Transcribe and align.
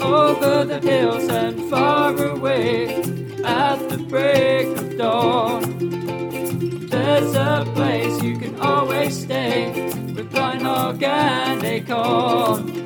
Over 0.00 0.64
the 0.64 0.80
hills 0.82 1.28
and 1.28 1.70
far 1.70 2.16
away 2.16 2.96
at 3.44 3.76
the 3.88 3.98
break 4.08 4.66
of 4.76 4.98
dawn. 4.98 5.62
There's 6.88 7.34
a 7.36 7.64
place 7.74 8.20
you 8.24 8.38
can 8.38 8.58
always 8.58 9.22
stay 9.22 9.92
with 10.16 10.32
Blind 10.32 10.62
Hog 10.62 11.00
and 11.00 11.62
Acorn. 11.62 12.84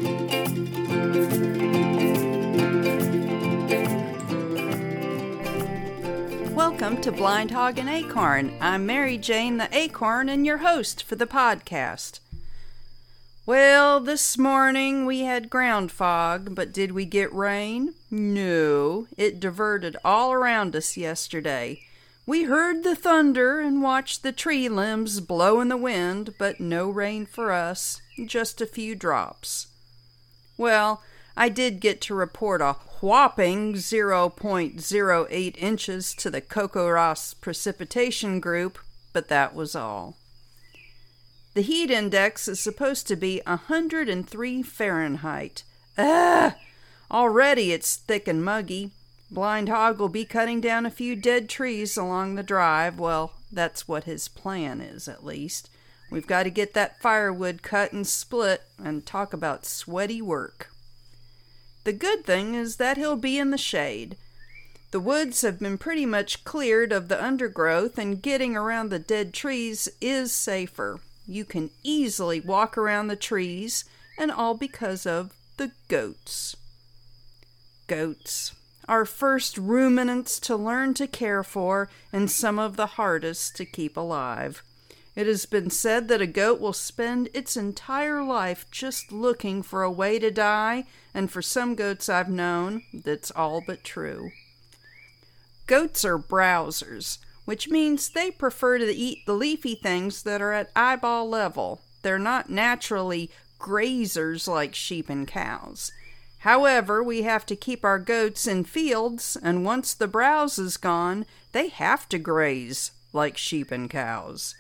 Welcome 6.55 7.01
to 7.01 7.11
Blind 7.11 7.53
Hog 7.53 7.79
and 7.79 7.89
Acorn. 7.89 8.55
I'm 8.61 8.85
Mary 8.85 9.17
Jane 9.17 9.57
the 9.57 9.69
Acorn 9.75 10.29
and 10.29 10.45
your 10.45 10.59
host 10.59 11.03
for 11.03 11.17
the 11.17 11.27
podcast. 11.27 12.21
Well, 13.49 14.01
this 14.01 14.37
morning 14.37 15.07
we 15.07 15.21
had 15.21 15.49
ground 15.49 15.91
fog, 15.91 16.55
but 16.55 16.71
did 16.71 16.93
we 16.93 17.07
get 17.07 17.33
rain? 17.33 17.95
No, 18.11 19.07
it 19.17 19.41
diverted 19.41 19.97
all 20.05 20.35
around 20.35 20.77
us 20.77 20.99
yesterday. 20.99 21.81
We 22.27 22.43
heard 22.43 22.85
the 22.85 22.95
thunder 22.95 23.59
and 23.59 23.81
watched 23.81 24.23
the 24.23 24.33
tree 24.33 24.69
limbs 24.69 25.21
blow 25.21 25.63
in 25.63 25.69
the 25.69 25.79
wind, 25.79 26.35
but 26.39 26.61
no 26.61 26.91
rain 26.91 27.25
for 27.25 27.51
us, 27.51 28.03
just 28.27 28.61
a 28.61 28.67
few 28.67 28.95
drops. 28.95 29.69
Well, 30.59 31.03
I 31.35 31.49
did 31.49 31.81
get 31.81 32.03
to 32.03 32.15
report 32.15 32.61
a 32.61 32.75
whopping 33.01 33.77
0.08 33.77 35.57
inches 35.57 36.13
to 36.17 36.29
the 36.29 36.43
CoCoRaHS 36.43 37.41
precipitation 37.41 38.41
group, 38.41 38.79
but 39.15 39.29
that 39.29 39.55
was 39.55 39.75
all. 39.75 40.19
The 41.55 41.63
heat 41.63 41.91
index 41.91 42.47
is 42.49 42.61
supposed 42.61 43.09
to 43.09 43.17
be 43.17 43.41
103 43.47 44.63
Fahrenheit. 44.63 45.63
Ugh! 45.97 46.53
Already 47.11 47.73
it's 47.73 47.97
thick 47.97 48.29
and 48.29 48.45
muggy. 48.45 48.91
Blind 49.31 49.69
Hog 49.69 49.99
will 49.99 50.09
be 50.09 50.25
cutting 50.25 50.61
down 50.61 50.87
a 50.87 50.91
few 50.91 51.17
dead 51.17 51.49
trees 51.49 51.97
along 51.97 52.35
the 52.35 52.43
drive. 52.43 52.99
Well, 52.99 53.33
that's 53.51 53.89
what 53.89 54.05
his 54.05 54.29
plan 54.29 54.81
is, 54.81 55.09
at 55.09 55.25
least. 55.25 55.71
We've 56.11 56.27
got 56.27 56.45
to 56.45 56.51
get 56.51 56.75
that 56.75 57.01
firewood 57.01 57.63
cut 57.63 57.93
and 57.93 58.07
split 58.07 58.63
and 58.83 59.05
talk 59.05 59.33
about 59.33 59.67
sweaty 59.67 60.23
work. 60.23 60.71
The 61.85 61.93
good 61.93 62.25
thing 62.25 62.55
is 62.55 62.77
that 62.77 62.97
he'll 62.97 63.17
be 63.17 63.39
in 63.39 63.51
the 63.51 63.59
shade. 63.59 64.17
The 64.91 65.01
woods 65.01 65.43
have 65.43 65.59
been 65.59 65.77
pretty 65.77 66.07
much 66.07 66.45
cleared 66.45 66.93
of 66.93 67.09
the 67.09 67.23
undergrowth, 67.23 67.99
and 67.99 68.23
getting 68.23 68.57
around 68.57 68.89
the 68.89 68.99
dead 68.99 69.35
trees 69.35 69.89
is 70.01 70.33
safer. 70.33 71.01
You 71.31 71.45
can 71.45 71.69
easily 71.83 72.41
walk 72.41 72.79
around 72.79 73.09
the 73.09 73.15
trees, 73.17 73.85
and 74.17 74.33
all 74.33 74.55
because 74.55 75.05
of 75.05 75.35
the 75.59 75.73
goats. 75.89 76.57
Goats, 77.87 78.55
our 78.89 79.05
first 79.05 79.59
ruminants 79.59 80.41
to 80.41 80.57
learn 80.57 80.95
to 80.95 81.07
care 81.07 81.43
for, 81.43 81.91
and 82.15 82.31
some 82.31 82.59
of 82.59 82.77
the 82.77 82.87
hardest 82.87 83.57
to 83.57 83.67
keep 83.67 83.95
alive. 83.95 84.63
It 85.15 85.27
has 85.27 85.45
been 85.45 85.69
said 85.69 86.09
that 86.09 86.23
a 86.23 86.27
goat 86.27 86.61
will 86.61 86.73
spend 86.73 87.29
its 87.35 87.59
entire 87.59 88.23
life 88.23 88.65
just 88.71 89.13
looking 89.13 89.63
for 89.63 89.83
a 89.83 89.91
way 89.91 90.19
to 90.19 90.31
die, 90.31 90.85
and 91.13 91.31
for 91.31 91.43
some 91.43 91.75
goats 91.75 92.09
I've 92.09 92.31
known, 92.31 92.85
that's 92.95 93.31
all 93.33 93.63
but 93.67 93.85
true. 93.85 94.31
Goats 95.67 96.07
are 96.07 96.19
browsers, 96.19 97.19
which 97.49 97.67
means 97.67 98.11
they 98.11 98.31
prefer 98.31 98.77
to 98.77 98.95
eat 98.95 99.25
the 99.25 99.33
leafy 99.33 99.75
things 99.75 100.23
that 100.25 100.43
are 100.43 100.53
at 100.53 100.71
eyeball 100.77 101.27
level. 101.27 101.81
They're 102.03 102.19
not 102.19 102.51
naturally 102.51 103.31
grazers 103.59 104.47
like 104.47 104.75
sheep 104.75 105.09
and 105.09 105.27
cows. 105.27 105.91
However, 106.41 107.03
we 107.03 107.23
have 107.23 107.47
to 107.47 107.57
keep 107.57 107.87
our 107.87 107.99
goats 107.99 108.47
in 108.47 108.65
fields, 108.65 109.35
and 109.43 109.65
once 109.65 109.95
the 109.95 110.07
browse 110.07 110.59
is 110.59 110.77
gone, 110.77 111.25
they 111.53 111.69
have 111.69 112.07
to 112.11 112.19
graze 112.19 112.91
like 113.15 113.39
sheep 113.39 113.71
and 113.71 113.89
cows. 113.89 114.55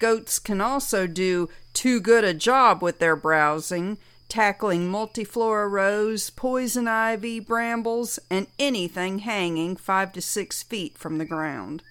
Goats 0.00 0.40
can 0.40 0.60
also 0.60 1.06
do 1.06 1.48
too 1.74 2.00
good 2.00 2.24
a 2.24 2.34
job 2.34 2.82
with 2.82 2.98
their 2.98 3.14
browsing, 3.14 3.98
tackling 4.28 4.90
multiflora 4.90 5.70
rose, 5.70 6.28
poison 6.30 6.88
ivy, 6.88 7.38
brambles, 7.38 8.18
and 8.28 8.48
anything 8.58 9.20
hanging 9.20 9.76
five 9.76 10.12
to 10.14 10.20
six 10.20 10.64
feet 10.64 10.98
from 10.98 11.18
the 11.18 11.24
ground. 11.24 11.84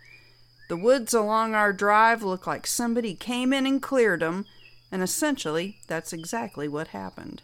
The 0.70 0.78
woods 0.78 1.16
along 1.16 1.56
our 1.56 1.74
drive 1.74 2.22
look 2.24 2.46
like 2.46 2.68
somebody 2.68 3.16
came 3.16 3.52
in 3.52 3.66
and 3.66 3.82
cleared 3.82 4.22
'em, 4.22 4.46
and 4.92 5.02
essentially 5.02 5.80
that's 5.88 6.14
exactly 6.14 6.68
what 6.68 6.90
happened. 6.90 7.42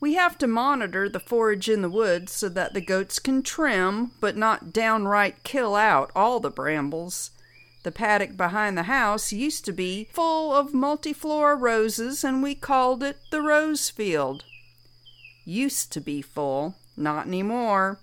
We 0.00 0.14
have 0.14 0.38
to 0.38 0.46
monitor 0.46 1.08
the 1.10 1.20
forage 1.20 1.68
in 1.68 1.82
the 1.82 1.90
woods 1.90 2.32
so 2.32 2.48
that 2.48 2.72
the 2.72 2.80
goats 2.80 3.18
can 3.18 3.42
trim, 3.42 4.12
but 4.18 4.36
not 4.36 4.72
downright 4.72 5.42
kill 5.42 5.74
out 5.74 6.10
all 6.16 6.40
the 6.40 6.50
brambles. 6.50 7.30
The 7.82 7.92
paddock 7.92 8.36
behind 8.36 8.78
the 8.78 8.84
house 8.84 9.30
used 9.30 9.66
to 9.66 9.72
be 9.72 10.08
full 10.12 10.54
of 10.54 10.72
multiflora 10.72 11.60
roses, 11.60 12.24
and 12.24 12.42
we 12.42 12.54
called 12.54 13.02
it 13.02 13.18
the 13.30 13.42
rose 13.42 13.90
field. 13.90 14.44
Used 15.44 15.92
to 15.92 16.00
be 16.00 16.22
full, 16.22 16.76
not 16.96 17.26
anymore. 17.26 18.00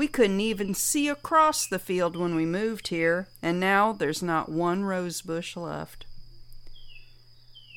We 0.00 0.08
couldn't 0.08 0.40
even 0.40 0.72
see 0.72 1.08
across 1.08 1.66
the 1.66 1.78
field 1.78 2.16
when 2.16 2.34
we 2.34 2.46
moved 2.46 2.88
here, 2.88 3.28
and 3.42 3.60
now 3.60 3.92
there's 3.92 4.22
not 4.22 4.48
one 4.48 4.82
rose 4.82 5.20
bush 5.20 5.58
left. 5.58 6.06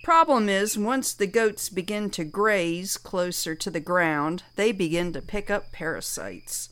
Problem 0.05 0.47
is, 0.47 0.77
once 0.77 1.13
the 1.13 1.27
goats 1.27 1.67
begin 1.67 2.09
to 2.11 2.23
graze 2.23 2.95
closer 2.95 3.55
to 3.55 3.69
the 3.69 3.81
ground, 3.81 4.43
they 4.55 4.71
begin 4.71 5.11
to 5.11 5.21
pick 5.21 5.51
up 5.51 5.73
parasites. 5.73 6.69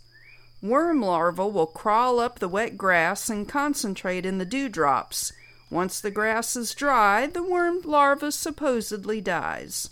Worm 0.62 1.01
larvae 1.01 1.41
will 1.41 1.68
crawl 1.68 2.22
up 2.22 2.39
the 2.39 2.47
wet 2.47 2.78
grass 2.78 3.29
and 3.29 3.45
concentrate 3.45 4.25
in 4.25 4.38
the 4.38 4.45
dewdrops. 4.45 5.33
Once 5.69 6.00
the 6.00 6.12
grass 6.12 6.56
is 6.56 6.73
dry, 6.73 7.28
the 7.28 7.44
worm 7.44 7.81
larva 7.83 8.31
supposedly 8.31 9.19
dies. 9.19 9.89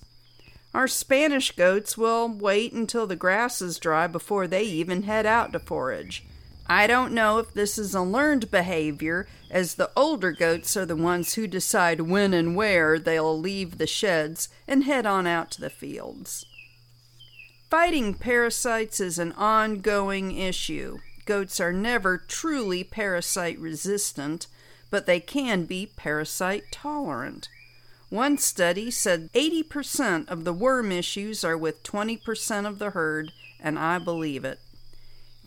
Our 0.74 0.88
Spanish 0.88 1.52
goats 1.52 1.98
will 1.98 2.30
wait 2.30 2.74
until 2.74 3.08
the 3.08 3.16
grass 3.16 3.62
is 3.62 3.80
dry 3.80 4.06
before 4.06 4.48
they 4.48 4.64
even 4.64 5.04
head 5.04 5.26
out 5.26 5.52
to 5.54 5.60
forage. 5.60 6.26
I 6.68 6.86
don't 6.86 7.14
know 7.14 7.40
if 7.40 7.52
this 7.54 7.80
is 7.80 7.96
a 7.96 8.02
learned 8.02 8.52
behavior, 8.52 9.28
as 9.50 9.74
the 9.74 9.90
older 9.96 10.32
goats 10.32 10.78
are 10.78 10.86
the 10.86 10.96
ones 10.96 11.34
who 11.34 11.48
decide 11.48 12.02
when 12.02 12.32
and 12.36 12.56
where 12.56 13.00
they'll 13.00 13.38
leave 13.38 13.80
the 13.80 13.88
sheds 13.88 14.50
and 14.68 14.84
head 14.84 15.08
on 15.08 15.26
out 15.26 15.50
to 15.52 15.62
the 15.62 15.72
fields. 15.72 16.46
Fighting 17.72 18.14
parasites 18.14 19.00
is 19.00 19.18
an 19.18 19.32
ongoing 19.32 20.38
issue. 20.38 21.00
Goats 21.26 21.60
are 21.60 21.74
never 21.74 22.20
truly 22.20 22.84
parasite 22.84 23.58
resistant, 23.58 24.46
but 24.92 25.08
they 25.08 25.20
can 25.20 25.66
be 25.66 25.92
parasite 25.96 26.66
tolerant. 26.72 27.50
One 28.10 28.38
study 28.40 28.90
said 28.90 29.32
80% 29.34 30.30
of 30.30 30.44
the 30.44 30.54
worm 30.54 30.92
issues 30.92 31.44
are 31.44 31.58
with 31.58 31.84
20% 31.84 32.66
of 32.66 32.80
the 32.80 32.90
herd, 32.92 33.32
and 33.60 33.78
I 33.78 34.00
believe 34.00 34.44
it. 34.44 34.60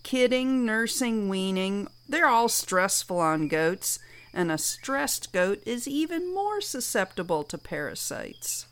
Kidding, 0.05 0.65
nursing, 0.65 1.29
weaning, 1.29 1.89
they're 2.09 2.29
all 2.29 2.49
stressful 2.49 3.19
on 3.19 3.49
goats, 3.49 3.99
and 4.33 4.51
a 4.51 4.59
stressed 4.59 5.33
goat 5.33 5.61
is 5.67 5.89
even 5.89 6.33
more 6.33 6.61
susceptible 6.61 7.43
to 7.45 7.59
parasites. 7.59 8.67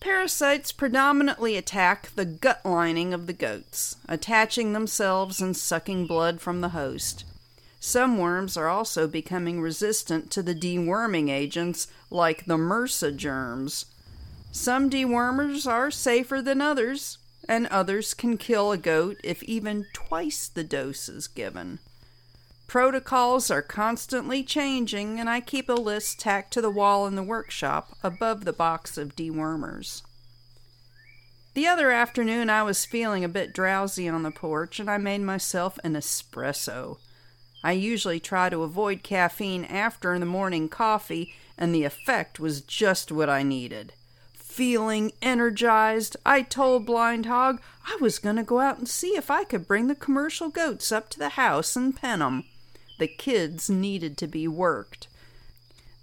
Parasites 0.00 0.70
predominantly 0.70 1.56
attack 1.56 2.10
the 2.14 2.24
gut 2.24 2.60
lining 2.64 3.14
of 3.14 3.26
the 3.26 3.32
goats, 3.32 3.96
attaching 4.08 4.72
themselves 4.72 5.40
and 5.40 5.56
sucking 5.56 6.06
blood 6.06 6.40
from 6.40 6.60
the 6.60 6.70
host. 6.70 7.24
Some 7.80 8.18
worms 8.18 8.56
are 8.56 8.68
also 8.68 9.06
becoming 9.06 9.60
resistant 9.60 10.30
to 10.32 10.42
the 10.42 10.54
deworming 10.54 11.30
agents 11.30 11.88
like 12.10 12.46
the 12.46 12.56
MRSA 12.56 13.16
germs. 13.16 13.86
Some 14.50 14.88
dewormers 14.88 15.66
are 15.66 15.90
safer 15.90 16.40
than 16.40 16.60
others, 16.60 17.18
and 17.48 17.66
others 17.66 18.14
can 18.14 18.38
kill 18.38 18.72
a 18.72 18.78
goat 18.78 19.18
if 19.22 19.42
even 19.42 19.86
twice 19.92 20.48
the 20.48 20.64
dose 20.64 21.08
is 21.08 21.28
given. 21.28 21.78
Protocols 22.66 23.50
are 23.50 23.62
constantly 23.62 24.42
changing, 24.42 25.20
and 25.20 25.30
I 25.30 25.40
keep 25.40 25.68
a 25.68 25.74
list 25.74 26.18
tacked 26.18 26.52
to 26.54 26.60
the 26.60 26.70
wall 26.70 27.06
in 27.06 27.14
the 27.14 27.22
workshop 27.22 27.96
above 28.02 28.44
the 28.44 28.52
box 28.52 28.98
of 28.98 29.14
dewormers. 29.14 30.02
The 31.54 31.68
other 31.68 31.92
afternoon, 31.92 32.50
I 32.50 32.64
was 32.64 32.84
feeling 32.84 33.24
a 33.24 33.28
bit 33.28 33.54
drowsy 33.54 34.08
on 34.08 34.24
the 34.24 34.30
porch, 34.30 34.80
and 34.80 34.90
I 34.90 34.98
made 34.98 35.20
myself 35.20 35.78
an 35.84 35.94
espresso. 35.94 36.98
I 37.66 37.72
usually 37.72 38.20
try 38.20 38.48
to 38.48 38.62
avoid 38.62 39.02
caffeine 39.02 39.64
after 39.64 40.16
the 40.16 40.24
morning 40.24 40.68
coffee, 40.68 41.34
and 41.58 41.74
the 41.74 41.82
effect 41.82 42.38
was 42.38 42.60
just 42.60 43.10
what 43.10 43.28
I 43.28 43.42
needed. 43.42 43.92
Feeling 44.34 45.10
energized, 45.20 46.16
I 46.24 46.42
told 46.42 46.86
Blind 46.86 47.26
Hog 47.26 47.60
I 47.84 47.98
was 48.00 48.20
going 48.20 48.36
to 48.36 48.44
go 48.44 48.60
out 48.60 48.78
and 48.78 48.88
see 48.88 49.16
if 49.16 49.32
I 49.32 49.42
could 49.42 49.66
bring 49.66 49.88
the 49.88 49.96
commercial 49.96 50.48
goats 50.48 50.92
up 50.92 51.08
to 51.10 51.18
the 51.18 51.30
house 51.30 51.74
and 51.74 51.96
pen 51.96 52.22
'em. 52.22 52.44
The 53.00 53.08
kids 53.08 53.68
needed 53.68 54.16
to 54.18 54.28
be 54.28 54.46
worked. 54.46 55.08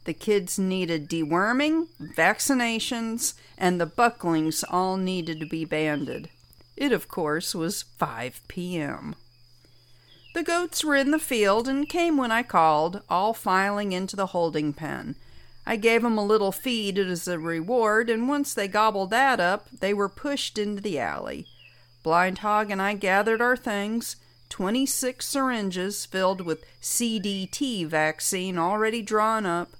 The 0.03 0.13
kids 0.13 0.59
needed 0.59 1.09
deworming, 1.09 1.87
vaccinations, 1.97 3.35
and 3.57 3.79
the 3.79 3.85
bucklings 3.85 4.65
all 4.65 4.97
needed 4.97 5.39
to 5.39 5.45
be 5.45 5.63
banded. 5.63 6.27
It, 6.75 6.91
of 6.91 7.07
course, 7.07 7.55
was 7.55 7.83
5 7.83 8.41
p.m. 8.49 9.15
The 10.33 10.43
goats 10.43 10.83
were 10.83 10.95
in 10.95 11.11
the 11.11 11.19
field 11.19 11.67
and 11.67 11.87
came 11.87 12.17
when 12.17 12.31
I 12.31 12.41
called, 12.41 13.01
all 13.07 13.33
filing 13.33 13.91
into 13.91 14.15
the 14.15 14.27
holding 14.27 14.73
pen. 14.73 15.15
I 15.63 15.75
gave 15.75 16.03
'em 16.03 16.17
a 16.17 16.25
little 16.25 16.51
feed 16.51 16.97
as 16.97 17.27
a 17.27 17.37
reward, 17.37 18.09
and 18.09 18.27
once 18.27 18.53
they 18.53 18.67
gobbled 18.67 19.11
that 19.11 19.39
up, 19.39 19.69
they 19.69 19.93
were 19.93 20.09
pushed 20.09 20.57
into 20.57 20.81
the 20.81 20.99
alley. 20.99 21.45
Blind 22.01 22.39
Hog 22.39 22.71
and 22.71 22.81
I 22.81 22.95
gathered 22.95 23.41
our 23.41 23.55
things 23.55 24.15
26 24.49 25.25
syringes 25.25 26.05
filled 26.05 26.41
with 26.41 26.65
CDT 26.81 27.83
vaccine 27.85 28.57
already 28.57 29.01
drawn 29.01 29.45
up, 29.45 29.73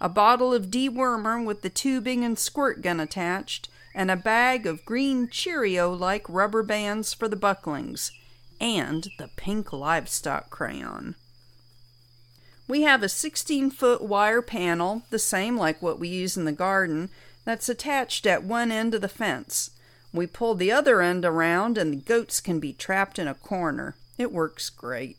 a 0.00 0.08
bottle 0.08 0.52
of 0.52 0.70
dewormer 0.70 1.44
with 1.44 1.62
the 1.62 1.70
tubing 1.70 2.24
and 2.24 2.38
squirt 2.38 2.82
gun 2.82 3.00
attached, 3.00 3.68
and 3.94 4.10
a 4.10 4.16
bag 4.16 4.66
of 4.66 4.84
green 4.84 5.28
Cheerio 5.28 5.92
like 5.92 6.28
rubber 6.28 6.62
bands 6.62 7.14
for 7.14 7.26
the 7.26 7.36
bucklings, 7.36 8.12
and 8.60 9.08
the 9.18 9.28
pink 9.36 9.72
livestock 9.72 10.50
crayon. 10.50 11.14
We 12.66 12.82
have 12.82 13.02
a 13.02 13.08
16 13.08 13.70
foot 13.70 14.02
wire 14.02 14.42
panel, 14.42 15.02
the 15.10 15.18
same 15.18 15.56
like 15.56 15.82
what 15.82 15.98
we 15.98 16.08
use 16.08 16.36
in 16.36 16.44
the 16.44 16.52
garden, 16.52 17.10
that's 17.44 17.68
attached 17.68 18.26
at 18.26 18.42
one 18.42 18.72
end 18.72 18.94
of 18.94 19.02
the 19.02 19.08
fence. 19.08 19.70
We 20.12 20.26
pull 20.26 20.54
the 20.54 20.72
other 20.72 21.02
end 21.02 21.24
around, 21.24 21.76
and 21.76 21.92
the 21.92 21.96
goats 21.96 22.40
can 22.40 22.60
be 22.60 22.72
trapped 22.72 23.18
in 23.18 23.28
a 23.28 23.34
corner. 23.34 23.96
It 24.16 24.32
works 24.32 24.70
great. 24.70 25.18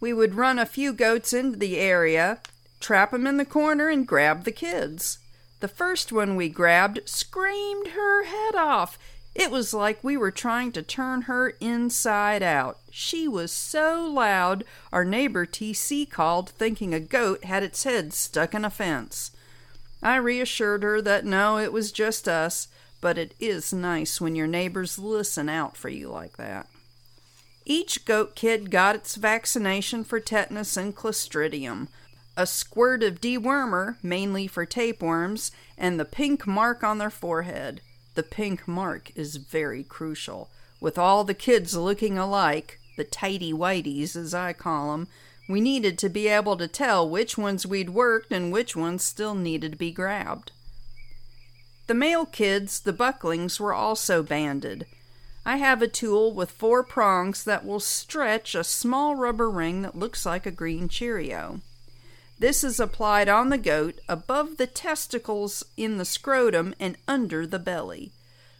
We 0.00 0.12
would 0.12 0.34
run 0.34 0.58
a 0.58 0.66
few 0.66 0.92
goats 0.92 1.32
into 1.32 1.58
the 1.58 1.78
area, 1.78 2.40
trap 2.80 3.12
'em 3.12 3.26
in 3.26 3.36
the 3.36 3.44
corner, 3.44 3.88
and 3.88 4.06
grab 4.06 4.44
the 4.44 4.52
kids. 4.52 5.18
The 5.60 5.68
first 5.68 6.12
one 6.12 6.36
we 6.36 6.48
grabbed 6.48 7.00
screamed 7.06 7.88
her 7.88 8.24
head 8.24 8.54
off. 8.54 8.98
It 9.38 9.50
was 9.50 9.74
like 9.74 10.02
we 10.02 10.16
were 10.16 10.30
trying 10.30 10.72
to 10.72 10.82
turn 10.82 11.22
her 11.22 11.50
inside 11.60 12.42
out. 12.42 12.78
She 12.90 13.28
was 13.28 13.52
so 13.52 14.10
loud, 14.10 14.64
our 14.90 15.04
neighbor 15.04 15.44
TC 15.44 16.08
called, 16.08 16.48
thinking 16.48 16.94
a 16.94 17.00
goat 17.00 17.44
had 17.44 17.62
its 17.62 17.84
head 17.84 18.14
stuck 18.14 18.54
in 18.54 18.64
a 18.64 18.70
fence. 18.70 19.30
I 20.02 20.16
reassured 20.16 20.82
her 20.84 21.02
that 21.02 21.26
no, 21.26 21.58
it 21.58 21.70
was 21.70 21.92
just 21.92 22.26
us, 22.26 22.68
but 23.02 23.18
it 23.18 23.34
is 23.38 23.74
nice 23.74 24.22
when 24.22 24.34
your 24.34 24.46
neighbors 24.46 24.98
listen 24.98 25.50
out 25.50 25.76
for 25.76 25.90
you 25.90 26.08
like 26.08 26.38
that. 26.38 26.66
Each 27.66 28.06
goat 28.06 28.36
kid 28.36 28.70
got 28.70 28.94
its 28.94 29.16
vaccination 29.16 30.02
for 30.02 30.18
tetanus 30.18 30.78
and 30.78 30.96
clostridium 30.96 31.88
a 32.36 32.46
squirt 32.46 33.02
of 33.02 33.20
dewormer, 33.20 33.96
mainly 34.02 34.46
for 34.46 34.66
tapeworms, 34.66 35.50
and 35.78 35.98
the 35.98 36.04
pink 36.04 36.46
mark 36.46 36.84
on 36.84 36.98
their 36.98 37.10
forehead. 37.10 37.80
The 38.16 38.22
pink 38.22 38.66
mark 38.66 39.12
is 39.14 39.36
very 39.36 39.84
crucial. 39.84 40.48
With 40.80 40.96
all 40.96 41.22
the 41.22 41.34
kids 41.34 41.76
looking 41.76 42.16
alike, 42.16 42.80
the 42.96 43.04
tidy 43.04 43.52
whiteys 43.52 44.16
as 44.16 44.32
I 44.32 44.54
call 44.54 44.94
'em, 44.94 45.08
we 45.50 45.60
needed 45.60 45.98
to 45.98 46.08
be 46.08 46.26
able 46.26 46.56
to 46.56 46.66
tell 46.66 47.06
which 47.06 47.36
ones 47.36 47.66
we'd 47.66 47.90
worked 47.90 48.32
and 48.32 48.50
which 48.50 48.74
ones 48.74 49.04
still 49.04 49.34
needed 49.34 49.72
to 49.72 49.78
be 49.78 49.92
grabbed. 49.92 50.50
The 51.88 51.94
male 51.94 52.24
kids, 52.24 52.80
the 52.80 52.94
bucklings, 52.94 53.60
were 53.60 53.74
also 53.74 54.22
banded. 54.22 54.86
I 55.44 55.58
have 55.58 55.82
a 55.82 55.86
tool 55.86 56.32
with 56.32 56.50
four 56.50 56.82
prongs 56.82 57.44
that 57.44 57.66
will 57.66 57.80
stretch 57.80 58.54
a 58.54 58.64
small 58.64 59.14
rubber 59.14 59.50
ring 59.50 59.82
that 59.82 59.98
looks 59.98 60.24
like 60.24 60.46
a 60.46 60.50
green 60.50 60.88
Cheerio. 60.88 61.60
This 62.38 62.62
is 62.62 62.78
applied 62.78 63.28
on 63.28 63.48
the 63.48 63.58
goat 63.58 64.00
above 64.08 64.58
the 64.58 64.66
testicles 64.66 65.64
in 65.76 65.96
the 65.96 66.04
scrotum 66.04 66.74
and 66.78 66.96
under 67.08 67.46
the 67.46 67.58
belly. 67.58 68.12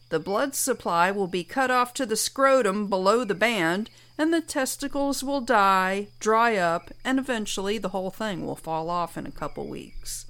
The 0.08 0.20
blood 0.20 0.54
supply 0.54 1.10
will 1.10 1.26
be 1.26 1.44
cut 1.44 1.70
off 1.70 1.92
to 1.94 2.06
the 2.06 2.16
scrotum 2.16 2.88
below 2.88 3.24
the 3.24 3.34
band, 3.34 3.90
and 4.16 4.32
the 4.32 4.40
testicles 4.40 5.22
will 5.22 5.40
die, 5.40 6.08
dry 6.20 6.56
up, 6.56 6.90
and 7.04 7.18
eventually 7.18 7.76
the 7.76 7.90
whole 7.90 8.10
thing 8.10 8.46
will 8.46 8.56
fall 8.56 8.88
off 8.88 9.18
in 9.18 9.26
a 9.26 9.32
couple 9.32 9.66
weeks. 9.66 10.26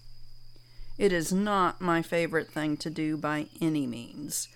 It 0.99 1.13
is 1.13 1.33
not 1.33 1.81
my 1.81 2.03
favorite 2.03 2.51
thing 2.51 2.79
to 2.79 2.91
do 2.91 3.17
by 3.17 3.47
any 3.61 3.87
means. 3.87 4.49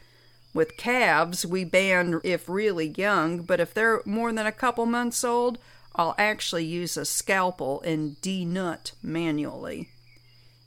With 0.53 0.79
calves, 0.79 1.47
we 1.47 1.65
band 1.65 2.21
if 2.25 2.49
really 2.49 2.89
young, 2.89 3.43
but 3.43 3.61
if 3.61 3.73
they're 3.73 4.01
more 4.05 4.33
than 4.33 4.47
a 4.47 4.53
couple 4.53 4.87
months 4.87 5.23
old, 5.23 5.59
I'll 6.01 6.15
actually 6.17 6.65
use 6.65 6.97
a 6.97 7.05
scalpel 7.05 7.83
and 7.83 8.19
denut 8.23 8.93
manually. 9.03 9.91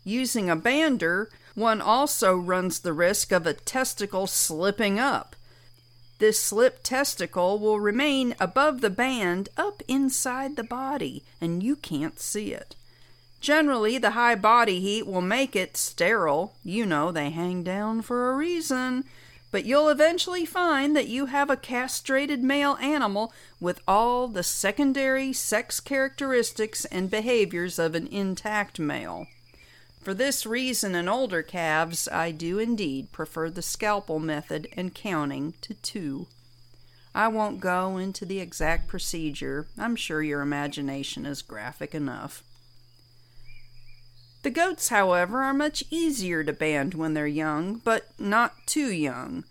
Using 0.03 0.47
a 0.47 0.55
bander, 0.55 1.25
one 1.55 1.81
also 1.81 2.35
runs 2.35 2.77
the 2.77 2.93
risk 2.93 3.31
of 3.31 3.47
a 3.47 3.55
testicle 3.55 4.27
slipping 4.27 4.99
up. 4.99 5.35
This 6.19 6.39
slipped 6.39 6.83
testicle 6.83 7.57
will 7.57 7.79
remain 7.79 8.35
above 8.39 8.81
the 8.81 8.91
band 8.91 9.49
up 9.57 9.81
inside 9.87 10.55
the 10.55 10.63
body, 10.63 11.23
and 11.41 11.63
you 11.63 11.77
can't 11.77 12.19
see 12.19 12.53
it. 12.53 12.75
Generally, 13.41 13.97
the 13.97 14.11
high 14.11 14.35
body 14.35 14.79
heat 14.81 15.07
will 15.07 15.21
make 15.21 15.55
it 15.55 15.77
sterile. 15.77 16.53
You 16.63 16.85
know, 16.85 17.11
they 17.11 17.31
hang 17.31 17.63
down 17.63 18.03
for 18.03 18.29
a 18.29 18.35
reason 18.35 19.05
but 19.53 19.65
you'll 19.65 19.89
eventually 19.89 20.47
find 20.47 20.95
that 20.95 21.07
you 21.07 21.27
have 21.27 21.47
a 21.47 21.55
castrated 21.55 22.43
male 22.43 22.75
animal 22.81 23.31
with 23.59 23.79
all 23.87 24.27
the 24.27 24.41
secondary 24.41 25.31
sex 25.31 25.79
characteristics 25.79 26.85
and 26.85 27.11
behaviors 27.11 27.77
of 27.77 27.93
an 27.93 28.07
intact 28.07 28.79
male. 28.79 29.27
For 30.01 30.15
this 30.15 30.47
reason, 30.47 30.95
in 30.95 31.07
older 31.07 31.43
calves, 31.43 32.07
I 32.11 32.31
do 32.31 32.57
indeed 32.57 33.11
prefer 33.11 33.51
the 33.51 33.61
scalpel 33.61 34.17
method 34.17 34.67
and 34.75 34.95
counting 34.95 35.53
to 35.61 35.75
two. 35.75 36.25
I 37.13 37.27
won't 37.27 37.59
go 37.59 37.97
into 37.97 38.25
the 38.25 38.39
exact 38.39 38.87
procedure, 38.87 39.67
I'm 39.77 39.95
sure 39.95 40.23
your 40.23 40.41
imagination 40.41 41.27
is 41.27 41.43
graphic 41.43 41.93
enough. 41.93 42.43
The 44.43 44.51
goats, 44.51 44.89
however, 44.89 45.41
are 45.41 45.53
much 45.53 45.85
easier 45.89 46.43
to 46.43 46.51
band 46.51 46.93
when 46.93 47.13
they're 47.13 47.25
young, 47.25 47.75
but 47.75 48.07
not 48.19 48.55
too 48.67 48.91
young. 48.91 49.45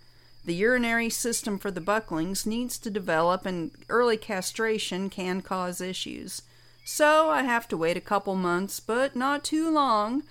The 0.44 0.54
urinary 0.54 1.08
system 1.08 1.58
for 1.58 1.70
the 1.70 1.80
bucklings 1.80 2.44
needs 2.44 2.76
to 2.78 2.90
develop, 2.90 3.46
and 3.46 3.70
early 3.88 4.18
castration 4.18 5.08
can 5.08 5.40
cause 5.40 5.80
issues. 5.80 6.42
So 6.84 7.30
I 7.30 7.42
have 7.42 7.68
to 7.68 7.76
wait 7.76 7.96
a 7.96 8.02
couple 8.02 8.34
months, 8.34 8.80
but 8.80 9.16
not 9.16 9.44
too 9.44 9.70
long. 9.70 10.24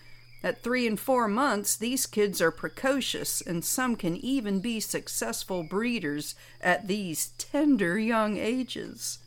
At 0.44 0.62
three 0.62 0.86
and 0.86 1.00
four 1.00 1.28
months, 1.28 1.76
these 1.76 2.06
kids 2.06 2.42
are 2.42 2.52
precocious, 2.52 3.42
and 3.42 3.66
some 3.66 3.96
can 3.96 4.16
even 4.18 4.60
be 4.60 4.80
successful 4.80 5.64
breeders 5.64 6.36
at 6.60 6.88
these 6.88 7.32
tender 7.38 7.98
young 7.98 8.38
ages. 8.38 9.18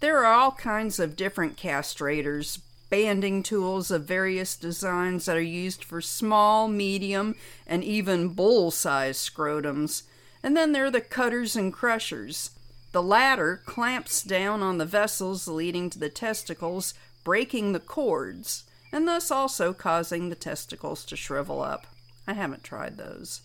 There 0.00 0.24
are 0.24 0.32
all 0.32 0.52
kinds 0.52 0.98
of 0.98 1.16
different 1.16 1.56
castrators, 1.56 2.60
banding 2.94 3.42
tools 3.42 3.90
of 3.90 4.04
various 4.04 4.54
designs 4.54 5.24
that 5.24 5.36
are 5.36 5.42
used 5.42 5.82
for 5.82 6.00
small, 6.00 6.68
medium, 6.68 7.34
and 7.66 7.82
even 7.82 8.28
bull 8.28 8.70
sized 8.70 9.34
scrotums. 9.34 10.04
And 10.44 10.56
then 10.56 10.70
there 10.70 10.84
are 10.84 10.92
the 10.92 11.00
cutters 11.00 11.56
and 11.56 11.72
crushers. 11.72 12.50
The 12.92 13.02
latter 13.02 13.60
clamps 13.66 14.22
down 14.22 14.62
on 14.62 14.78
the 14.78 14.86
vessels 14.86 15.48
leading 15.48 15.90
to 15.90 15.98
the 15.98 16.08
testicles, 16.08 16.94
breaking 17.24 17.72
the 17.72 17.80
cords, 17.80 18.62
and 18.92 19.08
thus 19.08 19.28
also 19.28 19.72
causing 19.72 20.28
the 20.28 20.36
testicles 20.36 21.04
to 21.06 21.16
shrivel 21.16 21.62
up. 21.62 21.88
I 22.28 22.34
haven't 22.34 22.62
tried 22.62 22.96
those. 22.96 23.40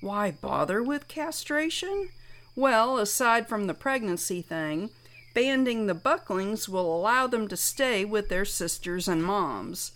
Why 0.00 0.32
bother 0.32 0.82
with 0.82 1.06
castration? 1.06 2.08
Well, 2.56 2.98
aside 2.98 3.48
from 3.48 3.68
the 3.68 3.74
pregnancy 3.74 4.42
thing, 4.42 4.90
banding 5.36 5.86
the 5.86 5.94
bucklings 5.94 6.66
will 6.66 6.96
allow 6.96 7.26
them 7.26 7.46
to 7.46 7.58
stay 7.58 8.06
with 8.06 8.30
their 8.30 8.46
sisters 8.46 9.06
and 9.06 9.22
moms. 9.22 9.92